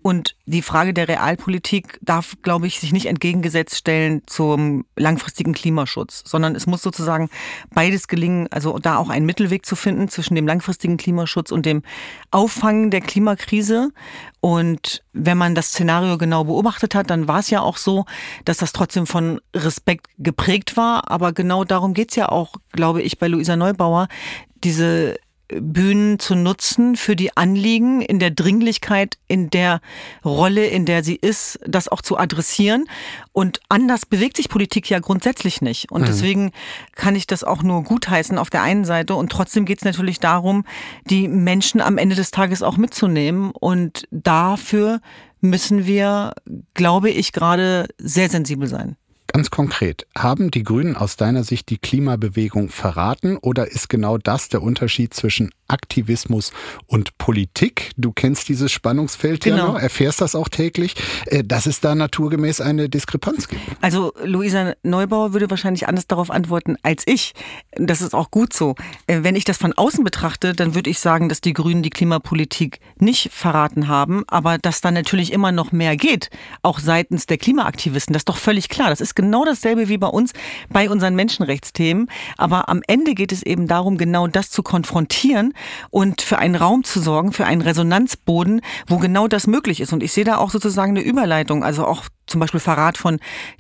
[0.02, 6.24] Und die Frage der Realpolitik darf, glaube ich, sich nicht entgegengesetzt stellen zum langfristigen Klimaschutz,
[6.26, 7.30] sondern es muss sozusagen
[7.74, 11.84] beides gelingen, also da auch einen Mittelweg zu finden zwischen dem langfristigen Klimaschutz und dem
[12.32, 13.90] Auffangen der Klimakrise.
[14.42, 18.06] Und wenn man das Szenario genau beobachtet hat, dann war es ja auch so,
[18.46, 21.12] dass das trotzdem von Respekt geprägt war.
[21.12, 24.08] Aber genau darum geht's ja auch, glaube ich, bei Luisa Neubauer,
[24.64, 25.18] diese
[25.50, 29.82] Bühnen zu nutzen für die Anliegen in der Dringlichkeit, in der
[30.24, 32.86] Rolle, in der sie ist, das auch zu adressieren.
[33.32, 35.92] Und anders bewegt sich Politik ja grundsätzlich nicht.
[35.92, 36.06] Und mhm.
[36.06, 36.52] deswegen
[36.96, 39.16] kann ich das auch nur gutheißen auf der einen Seite.
[39.16, 40.66] Und trotzdem geht es natürlich darum,
[41.06, 43.52] die Menschen am Ende des Tages auch mitzunehmen.
[43.52, 45.02] Und dafür
[45.42, 46.34] müssen wir,
[46.74, 48.98] glaube ich, gerade sehr sensibel sein.
[49.32, 54.50] Ganz konkret, haben die Grünen aus deiner Sicht die Klimabewegung verraten oder ist genau das
[54.50, 56.52] der Unterschied zwischen Aktivismus
[56.88, 57.92] und Politik?
[57.96, 59.58] Du kennst dieses Spannungsfeld genau.
[59.58, 60.96] ja noch, erfährst das auch täglich,
[61.28, 63.62] äh, dass es da naturgemäß eine Diskrepanz gibt.
[63.82, 67.34] Also Luisa Neubauer würde wahrscheinlich anders darauf antworten als ich.
[67.76, 68.74] Das ist auch gut so.
[69.06, 71.92] Äh, wenn ich das von außen betrachte, dann würde ich sagen, dass die Grünen die
[71.92, 76.32] Klimapolitik nicht verraten haben, aber dass da natürlich immer noch mehr geht,
[76.64, 78.14] auch seitens der Klimaaktivisten.
[78.14, 78.90] Das ist doch völlig klar.
[78.90, 80.32] Das ist genau dasselbe wie bei uns
[80.70, 82.08] bei unseren Menschenrechtsthemen.
[82.38, 85.54] Aber am Ende geht es eben darum, genau das zu konfrontieren
[85.90, 89.92] und für einen Raum zu sorgen, für einen Resonanzboden, wo genau das möglich ist.
[89.92, 93.20] Und ich sehe da auch sozusagen eine Überleitung, also auch zum Beispiel Verrat von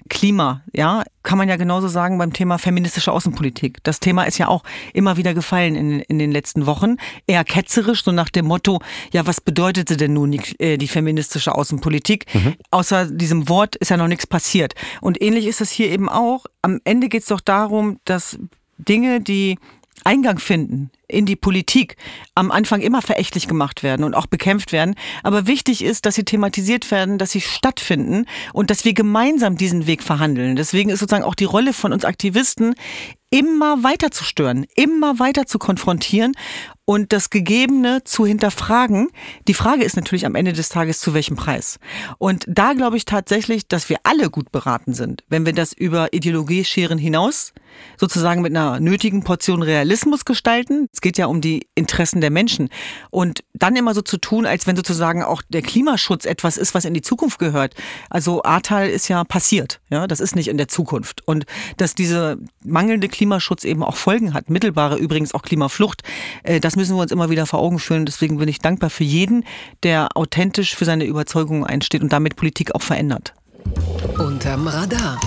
[0.09, 3.83] Klima, ja, kann man ja genauso sagen beim Thema feministische Außenpolitik.
[3.83, 6.97] Das Thema ist ja auch immer wieder gefallen in, in den letzten Wochen.
[7.27, 11.53] Eher ketzerisch, so nach dem Motto, ja, was bedeutete denn nun die, äh, die feministische
[11.53, 12.25] Außenpolitik?
[12.33, 12.55] Mhm.
[12.71, 14.73] Außer diesem Wort ist ja noch nichts passiert.
[15.01, 16.45] Und ähnlich ist es hier eben auch.
[16.61, 18.39] Am Ende geht es doch darum, dass
[18.77, 19.59] Dinge, die
[20.03, 21.97] Eingang finden in die Politik
[22.35, 24.95] am Anfang immer verächtlich gemacht werden und auch bekämpft werden.
[25.23, 29.87] Aber wichtig ist, dass sie thematisiert werden, dass sie stattfinden und dass wir gemeinsam diesen
[29.87, 30.55] Weg verhandeln.
[30.55, 32.75] Deswegen ist sozusagen auch die Rolle von uns Aktivisten
[33.31, 36.33] immer weiter zu stören, immer weiter zu konfrontieren
[36.85, 39.09] und das Gegebene zu hinterfragen.
[39.47, 41.79] Die Frage ist natürlich am Ende des Tages, zu welchem Preis.
[42.17, 46.13] Und da glaube ich tatsächlich, dass wir alle gut beraten sind, wenn wir das über
[46.13, 47.53] Ideologiescheren hinaus
[47.97, 50.87] sozusagen mit einer nötigen Portion Realismus gestalten.
[50.93, 52.69] Es geht ja um die Interessen der Menschen.
[53.09, 56.85] Und dann immer so zu tun, als wenn sozusagen auch der Klimaschutz etwas ist, was
[56.85, 57.75] in die Zukunft gehört.
[58.09, 59.81] Also Ahrtal ist ja passiert.
[59.89, 61.27] Ja, das ist nicht in der Zukunft.
[61.27, 61.45] Und
[61.77, 66.03] dass diese mangelnde Klimaschutz eben auch Folgen hat, mittelbare übrigens auch Klimaflucht,
[66.43, 68.05] äh, das müssen wir uns immer wieder vor Augen führen.
[68.05, 69.43] Deswegen bin ich dankbar für jeden,
[69.83, 73.33] der authentisch für seine Überzeugungen einsteht und damit Politik auch verändert.
[74.17, 75.19] Unterm Radar.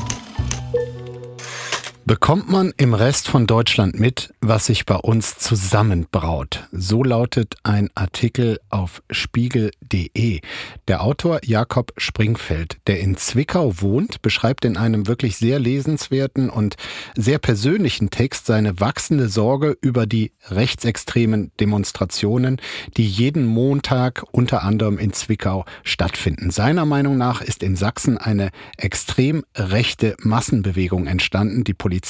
[2.12, 6.68] Bekommt man im Rest von Deutschland mit, was sich bei uns zusammenbraut?
[6.70, 10.40] So lautet ein Artikel auf spiegel.de.
[10.88, 16.74] Der Autor Jakob Springfeld, der in Zwickau wohnt, beschreibt in einem wirklich sehr lesenswerten und
[17.16, 22.60] sehr persönlichen Text seine wachsende Sorge über die rechtsextremen Demonstrationen,
[22.98, 26.50] die jeden Montag unter anderem in Zwickau stattfinden.
[26.50, 32.01] Seiner Meinung nach ist in Sachsen eine extrem rechte Massenbewegung entstanden, die Polizei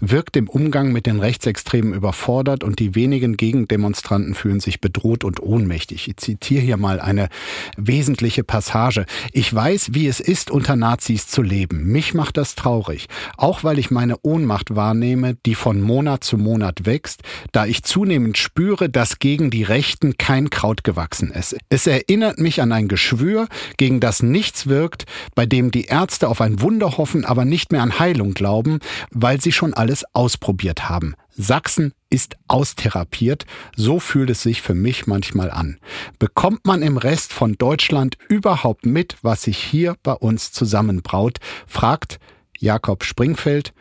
[0.00, 5.42] wirkt im Umgang mit den Rechtsextremen überfordert und die wenigen Gegendemonstranten fühlen sich bedroht und
[5.42, 6.08] ohnmächtig.
[6.08, 7.28] Ich zitiere hier mal eine
[7.76, 9.06] wesentliche Passage.
[9.32, 11.84] Ich weiß, wie es ist, unter Nazis zu leben.
[11.86, 13.08] Mich macht das traurig.
[13.36, 18.38] Auch weil ich meine Ohnmacht wahrnehme, die von Monat zu Monat wächst, da ich zunehmend
[18.38, 21.56] spüre, dass gegen die Rechten kein Kraut gewachsen ist.
[21.68, 26.40] Es erinnert mich an ein Geschwür, gegen das nichts wirkt, bei dem die Ärzte auf
[26.40, 28.80] ein Wunder hoffen, aber nicht mehr an Heilung glauben,
[29.12, 31.14] weil sie schon alles ausprobiert haben.
[31.30, 35.78] Sachsen ist austherapiert, so fühlt es sich für mich manchmal an.
[36.18, 42.18] Bekommt man im Rest von Deutschland überhaupt mit, was sich hier bei uns zusammenbraut, fragt
[42.58, 43.72] Jakob Springfeld.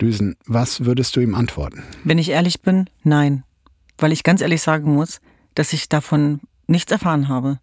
[0.00, 1.82] Düsen, was würdest du ihm antworten?
[2.04, 3.44] Wenn ich ehrlich bin, nein.
[3.98, 5.20] Weil ich ganz ehrlich sagen muss,
[5.54, 7.58] dass ich davon nichts erfahren habe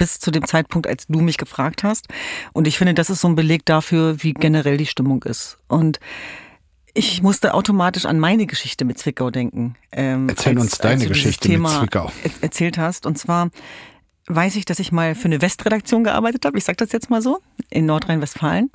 [0.00, 2.08] bis zu dem Zeitpunkt, als du mich gefragt hast.
[2.54, 5.58] Und ich finde, das ist so ein Beleg dafür, wie generell die Stimmung ist.
[5.68, 6.00] Und
[6.94, 9.76] ich musste automatisch an meine Geschichte mit Zwickau denken.
[9.92, 12.10] Ähm, Erzähl als, uns deine Geschichte mit Zwickau.
[12.40, 13.06] Erzählt hast.
[13.06, 13.50] Und zwar
[14.26, 16.56] weiß ich, dass ich mal für eine Westredaktion gearbeitet habe.
[16.58, 18.70] Ich sage das jetzt mal so in Nordrhein-Westfalen.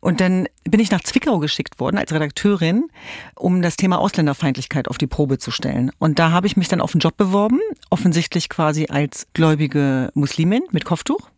[0.00, 2.88] Und dann bin ich nach Zwickau geschickt worden als Redakteurin,
[3.34, 5.90] um das Thema Ausländerfeindlichkeit auf die Probe zu stellen.
[5.98, 10.62] Und da habe ich mich dann auf einen Job beworben, offensichtlich quasi als gläubige Muslimin
[10.70, 11.28] mit Kopftuch.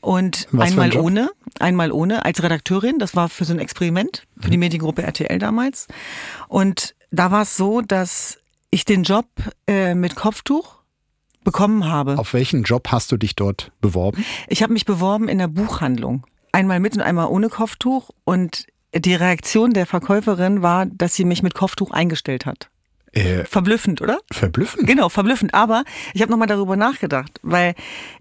[0.00, 2.98] Und Was einmal ohne, einmal ohne als Redakteurin.
[2.98, 4.60] Das war für so ein Experiment für die mhm.
[4.60, 5.86] Mediengruppe RTL damals.
[6.48, 8.38] Und da war es so, dass
[8.70, 9.26] ich den Job
[9.66, 10.78] äh, mit Kopftuch
[11.44, 12.18] bekommen habe.
[12.18, 14.24] Auf welchen Job hast du dich dort beworben?
[14.48, 16.26] Ich habe mich beworben in der Buchhandlung.
[16.52, 18.10] Einmal mit und einmal ohne Kopftuch.
[18.24, 22.70] Und die Reaktion der Verkäuferin war, dass sie mich mit Kopftuch eingestellt hat.
[23.12, 24.18] Äh, verblüffend, oder?
[24.30, 24.86] Verblüffend?
[24.86, 25.54] Genau, verblüffend.
[25.54, 27.74] Aber ich habe nochmal darüber nachgedacht, weil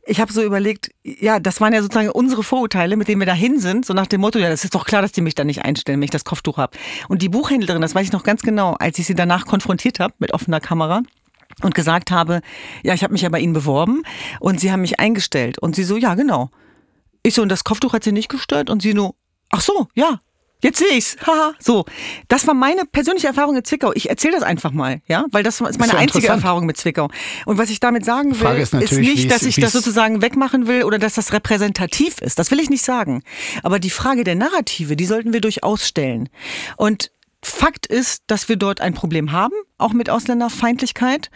[0.05, 3.59] ich habe so überlegt, ja, das waren ja sozusagen unsere Vorurteile, mit denen wir dahin
[3.59, 5.65] sind, so nach dem Motto, ja, das ist doch klar, dass die mich da nicht
[5.65, 6.77] einstellen, wenn ich das Kopftuch habe.
[7.09, 10.13] Und die Buchhändlerin, das weiß ich noch ganz genau, als ich sie danach konfrontiert habe
[10.19, 11.01] mit offener Kamera,
[11.63, 12.41] und gesagt habe,
[12.83, 14.03] ja, ich habe mich ja bei Ihnen beworben
[14.39, 15.57] und Sie haben mich eingestellt.
[15.57, 16.51] Und sie so, ja, genau.
[17.23, 18.69] Ich so, und das Kopftuch hat Sie nicht gestört?
[18.69, 19.15] Und sie nur,
[19.49, 20.19] ach so, ja,
[20.61, 21.15] Jetzt sehe ich's.
[21.25, 21.53] Haha.
[21.59, 21.85] So,
[22.27, 23.91] das war meine persönliche Erfahrung in Zwickau.
[23.93, 27.09] Ich erzähle das einfach mal, ja, weil das ist meine ist einzige Erfahrung mit Zwickau.
[27.45, 30.83] Und was ich damit sagen will, ist, ist, nicht, dass ich das sozusagen wegmachen will
[30.83, 32.39] oder dass das repräsentativ ist.
[32.39, 33.21] Das will ich nicht sagen.
[33.61, 36.29] Aber die Frage der Narrative, die sollten wir durchaus stellen.
[36.75, 37.11] Und
[37.49, 41.29] Fakt ist, dass wir dort ein Problem haben, auch mit Ausländerfeindlichkeit.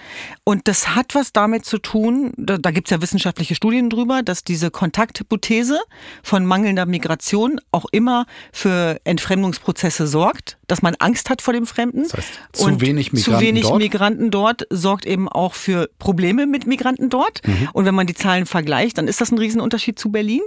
[0.44, 4.22] Und das hat was damit zu tun, da, da gibt es ja wissenschaftliche Studien drüber,
[4.24, 5.80] dass diese Kontakthypothese
[6.24, 12.04] von mangelnder Migration auch immer für Entfremdungsprozesse sorgt, dass man Angst hat vor dem Fremden.
[12.04, 13.78] Das heißt, zu und wenig Migranten zu wenig dort?
[13.78, 17.46] Migranten dort sorgt eben auch für Probleme mit Migranten dort.
[17.48, 17.70] Mhm.
[17.74, 20.42] Und wenn man die Zahlen vergleicht, dann ist das ein Riesenunterschied zu Berlin.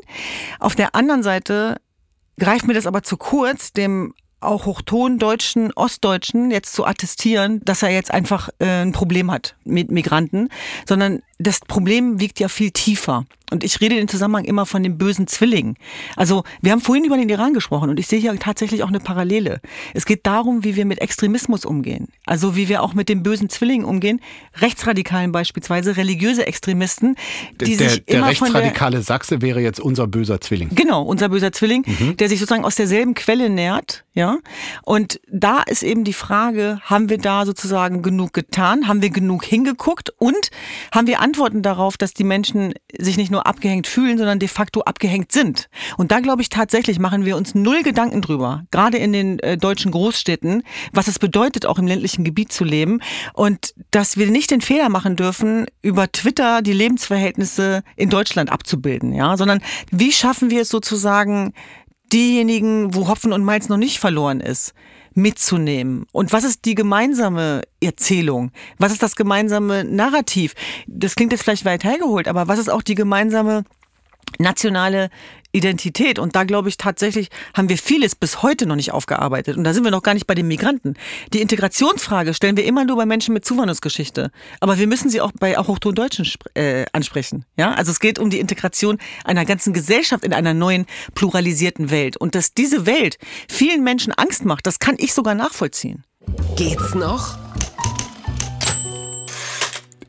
[0.60, 1.76] Auf der anderen Seite
[2.38, 4.14] greift mir das aber zu kurz, dem
[4.44, 9.90] auch hochtondeutschen Ostdeutschen jetzt zu attestieren, dass er jetzt einfach äh, ein Problem hat mit
[9.90, 10.48] Migranten,
[10.88, 13.24] sondern das Problem wiegt ja viel tiefer.
[13.50, 15.76] Und ich rede im Zusammenhang immer von dem bösen Zwilling.
[16.16, 19.00] Also wir haben vorhin über den Iran gesprochen und ich sehe hier tatsächlich auch eine
[19.00, 19.60] Parallele.
[19.92, 22.08] Es geht darum, wie wir mit Extremismus umgehen.
[22.24, 24.20] Also wie wir auch mit dem bösen Zwilling umgehen.
[24.56, 27.16] Rechtsradikalen beispielsweise, religiöse Extremisten,
[27.60, 30.70] die der, sich der immer der rechtsradikale Sachse wäre jetzt unser böser Zwilling.
[30.74, 31.84] Genau, unser böser Zwilling,
[32.18, 34.38] der sich sozusagen aus derselben Quelle nährt, ja.
[34.82, 38.88] Und da ist eben die Frage, haben wir da sozusagen genug getan?
[38.88, 40.10] Haben wir genug hingeguckt?
[40.18, 40.50] Und
[40.92, 44.80] haben wir Antworten darauf, dass die Menschen sich nicht nur abgehängt fühlen, sondern de facto
[44.82, 45.68] abgehängt sind?
[45.96, 49.56] Und da glaube ich tatsächlich, machen wir uns null Gedanken drüber, gerade in den äh,
[49.56, 50.62] deutschen Großstädten,
[50.92, 53.00] was es bedeutet, auch im ländlichen Gebiet zu leben.
[53.34, 59.12] Und dass wir nicht den Fehler machen dürfen, über Twitter die Lebensverhältnisse in Deutschland abzubilden,
[59.12, 59.60] ja, sondern
[59.90, 61.52] wie schaffen wir es sozusagen,
[62.12, 64.74] diejenigen, wo Hopfen und Malz noch nicht verloren ist,
[65.14, 66.06] mitzunehmen.
[66.12, 68.50] Und was ist die gemeinsame Erzählung?
[68.78, 70.54] Was ist das gemeinsame Narrativ?
[70.86, 73.64] Das klingt jetzt vielleicht weit hergeholt, aber was ist auch die gemeinsame
[74.38, 75.10] nationale
[75.54, 76.18] Identität.
[76.18, 79.56] Und da glaube ich tatsächlich, haben wir vieles bis heute noch nicht aufgearbeitet.
[79.56, 80.94] Und da sind wir noch gar nicht bei den Migranten.
[81.32, 84.30] Die Integrationsfrage stellen wir immer nur bei Menschen mit Zuwanderungsgeschichte.
[84.60, 87.44] Aber wir müssen sie auch bei auch Hochtondeutschen äh, ansprechen.
[87.56, 92.16] Ja, also es geht um die Integration einer ganzen Gesellschaft in einer neuen pluralisierten Welt.
[92.16, 93.18] Und dass diese Welt
[93.48, 96.02] vielen Menschen Angst macht, das kann ich sogar nachvollziehen.
[96.56, 97.38] Geht's noch?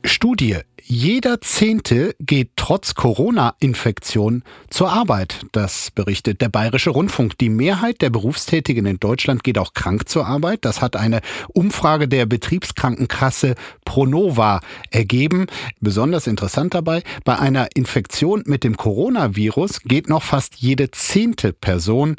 [0.03, 0.61] Studie.
[0.87, 5.41] Jeder Zehnte geht trotz Corona-Infektion zur Arbeit.
[5.51, 7.39] Das berichtet der Bayerische Rundfunk.
[7.39, 10.59] Die Mehrheit der Berufstätigen in Deutschland geht auch krank zur Arbeit.
[10.63, 14.59] Das hat eine Umfrage der Betriebskrankenkasse Pronova
[14.91, 15.47] ergeben.
[15.81, 22.15] Besonders interessant dabei, bei einer Infektion mit dem Coronavirus geht noch fast jede zehnte Person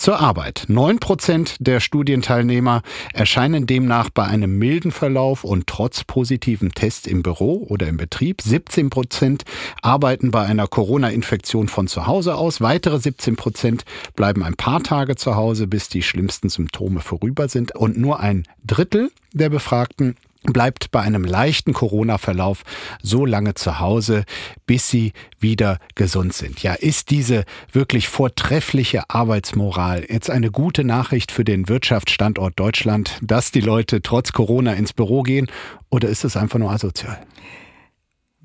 [0.00, 0.64] zur Arbeit.
[0.68, 2.82] Neun Prozent der Studienteilnehmer
[3.12, 8.40] erscheinen demnach bei einem milden Verlauf und trotz positiven Tests im Büro oder im Betrieb.
[8.40, 9.44] 17 Prozent
[9.82, 12.60] arbeiten bei einer Corona-Infektion von zu Hause aus.
[12.60, 13.84] Weitere 17 Prozent
[14.16, 17.76] bleiben ein paar Tage zu Hause, bis die schlimmsten Symptome vorüber sind.
[17.76, 22.62] Und nur ein Drittel der Befragten bleibt bei einem leichten Corona-Verlauf
[23.02, 24.24] so lange zu Hause,
[24.66, 26.62] bis sie wieder gesund sind.
[26.62, 33.50] Ja, ist diese wirklich vortreffliche Arbeitsmoral jetzt eine gute Nachricht für den Wirtschaftsstandort Deutschland, dass
[33.50, 35.48] die Leute trotz Corona ins Büro gehen,
[35.90, 37.20] oder ist es einfach nur asozial?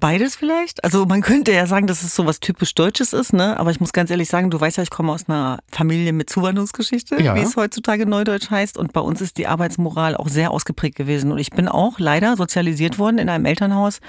[0.06, 0.84] Beides vielleicht.
[0.84, 3.60] Also man könnte ja sagen, dass es so was typisch Deutsches ist, ne?
[3.60, 6.30] Aber ich muss ganz ehrlich sagen, du weißt ja, ich komme aus einer Familie mit
[6.30, 7.34] Zuwanderungsgeschichte, Ja.
[7.34, 8.78] wie es heutzutage Neudeutsch heißt.
[8.78, 11.32] Und bei uns ist die Arbeitsmoral auch sehr ausgeprägt gewesen.
[11.32, 13.99] Und ich bin auch leider sozialisiert worden in einem Elternhaus,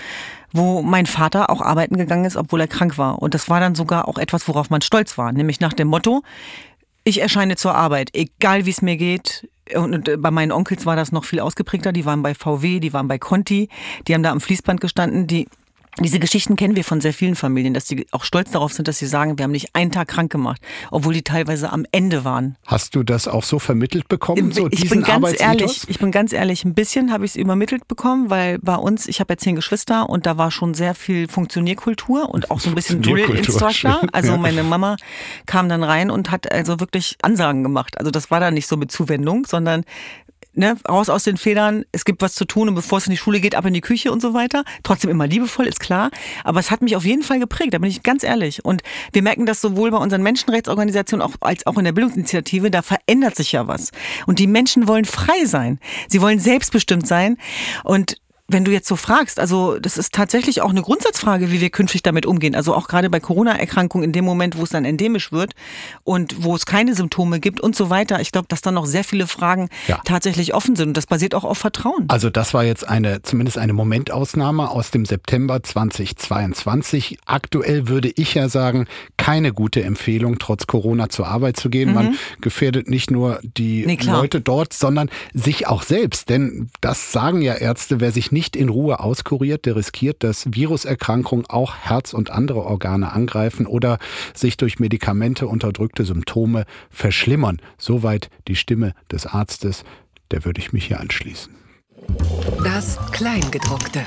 [0.52, 3.22] wo mein Vater auch arbeiten gegangen ist, obwohl er krank war.
[3.22, 5.32] Und das war dann sogar auch etwas, worauf man stolz war.
[5.32, 6.22] Nämlich nach dem Motto,
[7.04, 9.48] ich erscheine zur Arbeit, egal wie es mir geht.
[9.74, 11.92] Und äh, bei meinen Onkels war das noch viel ausgeprägter.
[11.92, 13.70] Die waren bei VW, die waren bei Conti,
[14.06, 15.26] die haben da am Fließband gestanden.
[15.26, 15.48] Die
[16.00, 18.98] diese Geschichten kennen wir von sehr vielen Familien, dass die auch stolz darauf sind, dass
[18.98, 22.56] sie sagen, wir haben nicht einen Tag krank gemacht, obwohl die teilweise am Ende waren.
[22.66, 26.32] Hast du das auch so vermittelt bekommen, so ich bin ganz ehrlich, ich bin ganz
[26.32, 29.56] ehrlich, ein bisschen habe ich es übermittelt bekommen, weil bei uns, ich habe ja zehn
[29.56, 34.02] Geschwister und da war schon sehr viel Funktionierkultur und auch so ein bisschen Drill-Instructor.
[34.12, 34.96] Also meine Mama
[35.46, 37.98] kam dann rein und hat also wirklich Ansagen gemacht.
[37.98, 39.84] Also das war dann nicht so mit Zuwendung, sondern
[40.58, 43.18] Ne, raus aus den Federn, es gibt was zu tun und bevor es in die
[43.18, 44.64] Schule geht, ab in die Küche und so weiter.
[44.84, 46.10] Trotzdem immer liebevoll, ist klar.
[46.44, 48.64] Aber es hat mich auf jeden Fall geprägt, da bin ich ganz ehrlich.
[48.64, 48.82] Und
[49.12, 53.36] wir merken das sowohl bei unseren Menschenrechtsorganisationen auch, als auch in der Bildungsinitiative, da verändert
[53.36, 53.90] sich ja was.
[54.24, 55.78] Und die Menschen wollen frei sein.
[56.08, 57.36] Sie wollen selbstbestimmt sein.
[57.84, 58.16] Und
[58.48, 62.02] wenn du jetzt so fragst, also das ist tatsächlich auch eine Grundsatzfrage, wie wir künftig
[62.02, 62.54] damit umgehen.
[62.54, 65.54] Also auch gerade bei Corona-Erkrankungen in dem Moment, wo es dann endemisch wird
[66.04, 68.20] und wo es keine Symptome gibt und so weiter.
[68.20, 70.00] Ich glaube, dass dann noch sehr viele Fragen Ja.
[70.04, 72.04] tatsächlich offen sind und das basiert auch auf Vertrauen.
[72.08, 75.62] Also das war jetzt eine, zumindest eine Momentausnahme aus dem September
[76.30, 77.18] 2022.
[77.26, 78.86] Aktuell würde ich ja sagen,
[79.16, 81.94] keine gute Empfehlung, trotz Corona zur Arbeit zu gehen.
[81.94, 83.86] Man gefährdet nicht nur die Mhm.
[83.86, 83.98] Nee.
[84.12, 86.28] Leute dort, sondern sich auch selbst.
[86.28, 91.46] Denn das sagen ja Ärzte, wer sich nicht in Ruhe auskuriert, der riskiert, dass Viruserkrankungen
[91.46, 93.98] auch Herz und andere Organe angreifen oder
[94.34, 97.62] sich durch Medikamente unterdrückte Symptome verschlimmern.
[97.78, 99.84] Soweit die Stimme des Arztes.
[100.32, 101.54] Der würde ich mich hier anschließen.
[102.62, 104.02] Das Kleingedruckte.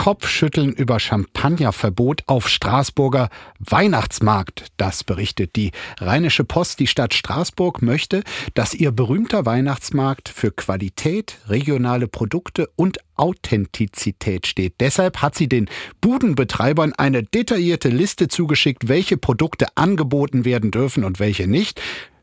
[0.00, 3.28] Kopfschütteln über Champagnerverbot auf Straßburger
[3.58, 4.68] Weihnachtsmarkt.
[4.78, 6.80] Das berichtet die Rheinische Post.
[6.80, 8.22] Die Stadt Straßburg möchte,
[8.54, 14.76] dass ihr berühmter Weihnachtsmarkt für Qualität, regionale Produkte und Authentizität steht.
[14.80, 15.68] Deshalb hat sie den
[16.00, 21.78] Budenbetreibern eine detaillierte Liste zugeschickt, welche Produkte angeboten werden dürfen und welche nicht.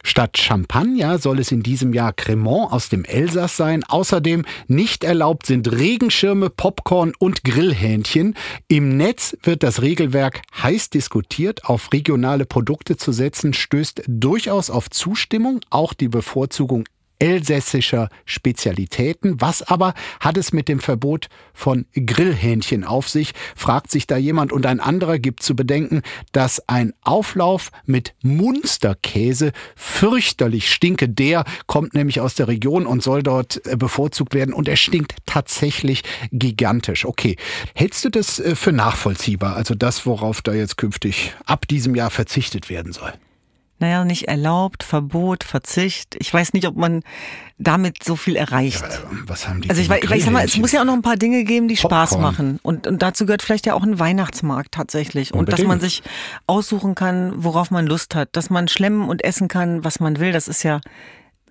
[0.07, 3.83] Statt Champagner soll es in diesem Jahr Cremant aus dem Elsass sein.
[3.83, 8.33] Außerdem nicht erlaubt sind Regenschirme, Popcorn und Grillhähnchen.
[8.69, 11.65] Im Netz wird das Regelwerk heiß diskutiert.
[11.65, 15.59] Auf regionale Produkte zu setzen, stößt durchaus auf Zustimmung.
[15.71, 16.85] Auch die Bevorzugung
[17.19, 19.39] elsässischer Spezialitäten.
[19.41, 24.51] Was aber hat es mit dem Verbot von Grillhähnchen auf sich, fragt sich da jemand.
[24.51, 26.01] Und ein anderer gibt zu bedenken,
[26.31, 31.09] dass ein Auflauf mit Munsterkäse fürchterlich stinke.
[31.09, 34.53] Der kommt nämlich aus der Region und soll dort äh, bevorzugt werden.
[34.53, 37.05] Und er stinkt tatsächlich gigantisch.
[37.05, 37.37] Okay,
[37.73, 39.55] hältst du das äh, für nachvollziehbar?
[39.55, 43.13] Also das, worauf da jetzt künftig ab diesem Jahr verzichtet werden soll?
[43.79, 46.15] Naja, nicht erlaubt, Verbot, Verzicht.
[46.19, 47.03] Ich weiß nicht, ob man
[47.59, 48.81] damit so viel erreicht.
[48.81, 50.93] Ja, was haben die also ich, weiß, ich sag mal, es muss ja auch noch
[50.93, 52.07] ein paar Dinge geben, die Popcorn.
[52.07, 52.59] Spaß machen.
[52.63, 55.33] Und, und dazu gehört vielleicht ja auch ein Weihnachtsmarkt tatsächlich.
[55.33, 56.03] Und dass man sich
[56.47, 58.29] aussuchen kann, worauf man Lust hat.
[58.33, 60.31] Dass man schlemmen und essen kann, was man will.
[60.31, 60.81] Das ist ja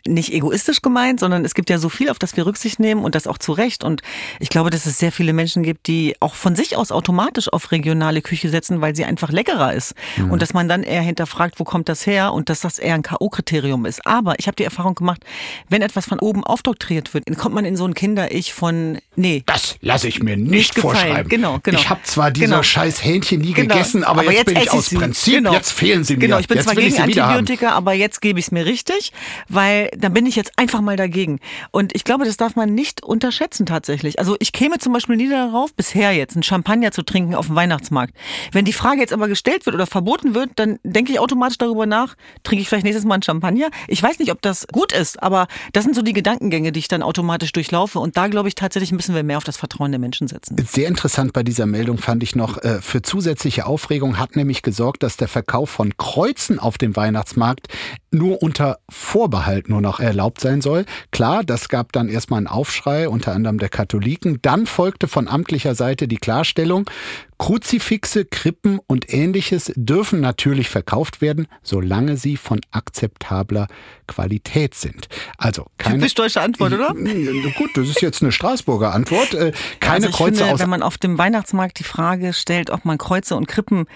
[0.07, 3.14] nicht egoistisch gemeint, sondern es gibt ja so viel, auf das wir Rücksicht nehmen und
[3.14, 3.84] das auch zu Recht.
[3.84, 4.02] Und
[4.40, 7.72] ich glaube, dass es sehr viele Menschen gibt, die auch von sich aus automatisch auf
[7.72, 9.94] regionale Küche setzen, weil sie einfach leckerer ist.
[10.16, 10.30] Mhm.
[10.30, 13.02] Und dass man dann eher hinterfragt, wo kommt das her und dass das eher ein
[13.02, 14.07] K.O.-Kriterium ist.
[14.07, 15.22] Aber ich habe die Erfahrung gemacht,
[15.68, 19.42] wenn etwas von oben aufdoktriert wird, dann kommt man in so ein Kinder-Ich von, nee.
[19.46, 21.28] Das lasse ich mir nicht, nicht vorschreiben.
[21.28, 21.78] Genau, genau.
[21.78, 22.62] Ich habe zwar diese genau.
[22.62, 23.74] scheiß Hähnchen nie genau.
[23.74, 25.52] gegessen, aber, aber jetzt, jetzt, bin ich aus Prinzip, genau.
[25.52, 26.20] jetzt fehlen sie mir.
[26.20, 29.12] Genau, ich bin jetzt zwar gegen Antibiotika, aber jetzt gebe ich es mir richtig,
[29.48, 31.40] weil dann bin ich jetzt einfach mal dagegen.
[31.70, 34.18] Und ich glaube, das darf man nicht unterschätzen tatsächlich.
[34.18, 37.57] Also ich käme zum Beispiel nie darauf, bisher jetzt ein Champagner zu trinken auf dem
[37.57, 38.14] Weihnachtsmarkt.
[38.53, 41.86] Wenn die Frage jetzt aber gestellt wird oder verboten wird, dann denke ich automatisch darüber
[41.86, 43.70] nach, trinke ich vielleicht nächstes Mal ein Champagner.
[43.88, 46.88] Ich weiß nicht, ob das gut ist, aber das sind so die Gedankengänge, die ich
[46.88, 47.99] dann automatisch durchlaufe.
[47.99, 50.57] Und da glaube ich tatsächlich müssen wir mehr auf das Vertrauen der Menschen setzen.
[50.66, 55.03] Sehr interessant bei dieser Meldung fand ich noch, äh, für zusätzliche Aufregung hat nämlich gesorgt,
[55.03, 57.68] dass der Verkauf von Kreuzen auf dem Weihnachtsmarkt
[58.11, 60.84] nur unter Vorbehalt nur noch erlaubt sein soll.
[61.12, 64.41] Klar, das gab dann erstmal einen Aufschrei, unter anderem der Katholiken.
[64.43, 66.91] Dann folgte von amtlicher Seite die Klarstellung,
[67.39, 73.68] Kruzifixe, Krippen und ähnliches dürfen natürlich verkauft werden, solange sie von akzeptabler
[74.09, 75.09] Qualität sind.
[75.39, 76.95] Also keine Typisch deutsche Antwort, oder?
[76.95, 79.34] Gut, das ist jetzt eine Straßburger Antwort.
[79.34, 80.61] Äh, keine also Kreuze finde, aus.
[80.61, 83.87] Wenn man auf dem Weihnachtsmarkt die Frage stellt, ob man Kreuze und Krippen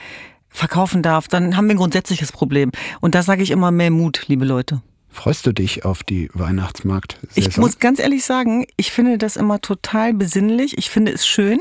[0.50, 2.70] verkaufen darf, dann haben wir ein grundsätzliches Problem.
[3.00, 4.82] Und da sage ich immer mehr Mut, liebe Leute.
[5.12, 7.18] Freust du dich auf die Weihnachtsmarkt?
[7.34, 10.78] Ich muss ganz ehrlich sagen, ich finde das immer total besinnlich.
[10.78, 11.60] Ich finde es schön.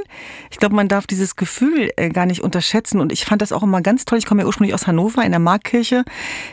[0.51, 2.99] Ich glaube, man darf dieses Gefühl äh, gar nicht unterschätzen.
[3.01, 4.19] Und ich fand das auch immer ganz toll.
[4.19, 6.05] Ich komme ja ursprünglich aus Hannover in der Marktkirche,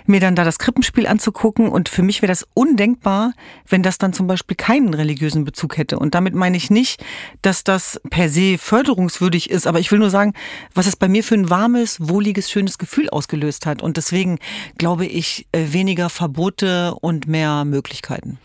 [0.06, 1.68] mir dann da das Krippenspiel anzugucken.
[1.68, 3.34] Und für mich wäre das undenkbar,
[3.68, 5.98] wenn das dann zum Beispiel keinen religiösen Bezug hätte.
[5.98, 7.04] Und damit meine ich nicht,
[7.42, 9.66] dass das per se förderungswürdig ist.
[9.66, 10.32] Aber ich will nur sagen,
[10.74, 13.82] was es bei mir für ein warmes, wohliges, schönes Gefühl ausgelöst hat.
[13.82, 14.38] Und deswegen
[14.78, 18.38] glaube ich, äh, weniger Verbote und mehr Möglichkeiten.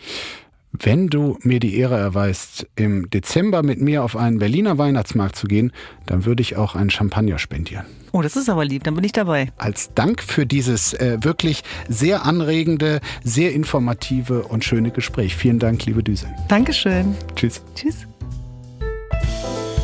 [0.74, 5.48] Wenn du mir die Ehre erweist, im Dezember mit mir auf einen Berliner Weihnachtsmarkt zu
[5.48, 5.74] gehen,
[6.06, 7.86] dann würde ich auch einen Champagner spendieren.
[8.14, 9.52] Oh, das ist aber lieb, dann bin ich dabei.
[9.58, 15.36] Als Dank für dieses äh, wirklich sehr anregende, sehr informative und schöne Gespräch.
[15.36, 16.28] Vielen Dank, liebe Düse.
[16.48, 17.16] Dankeschön.
[17.36, 17.62] Tschüss.
[17.76, 18.08] Tschüss.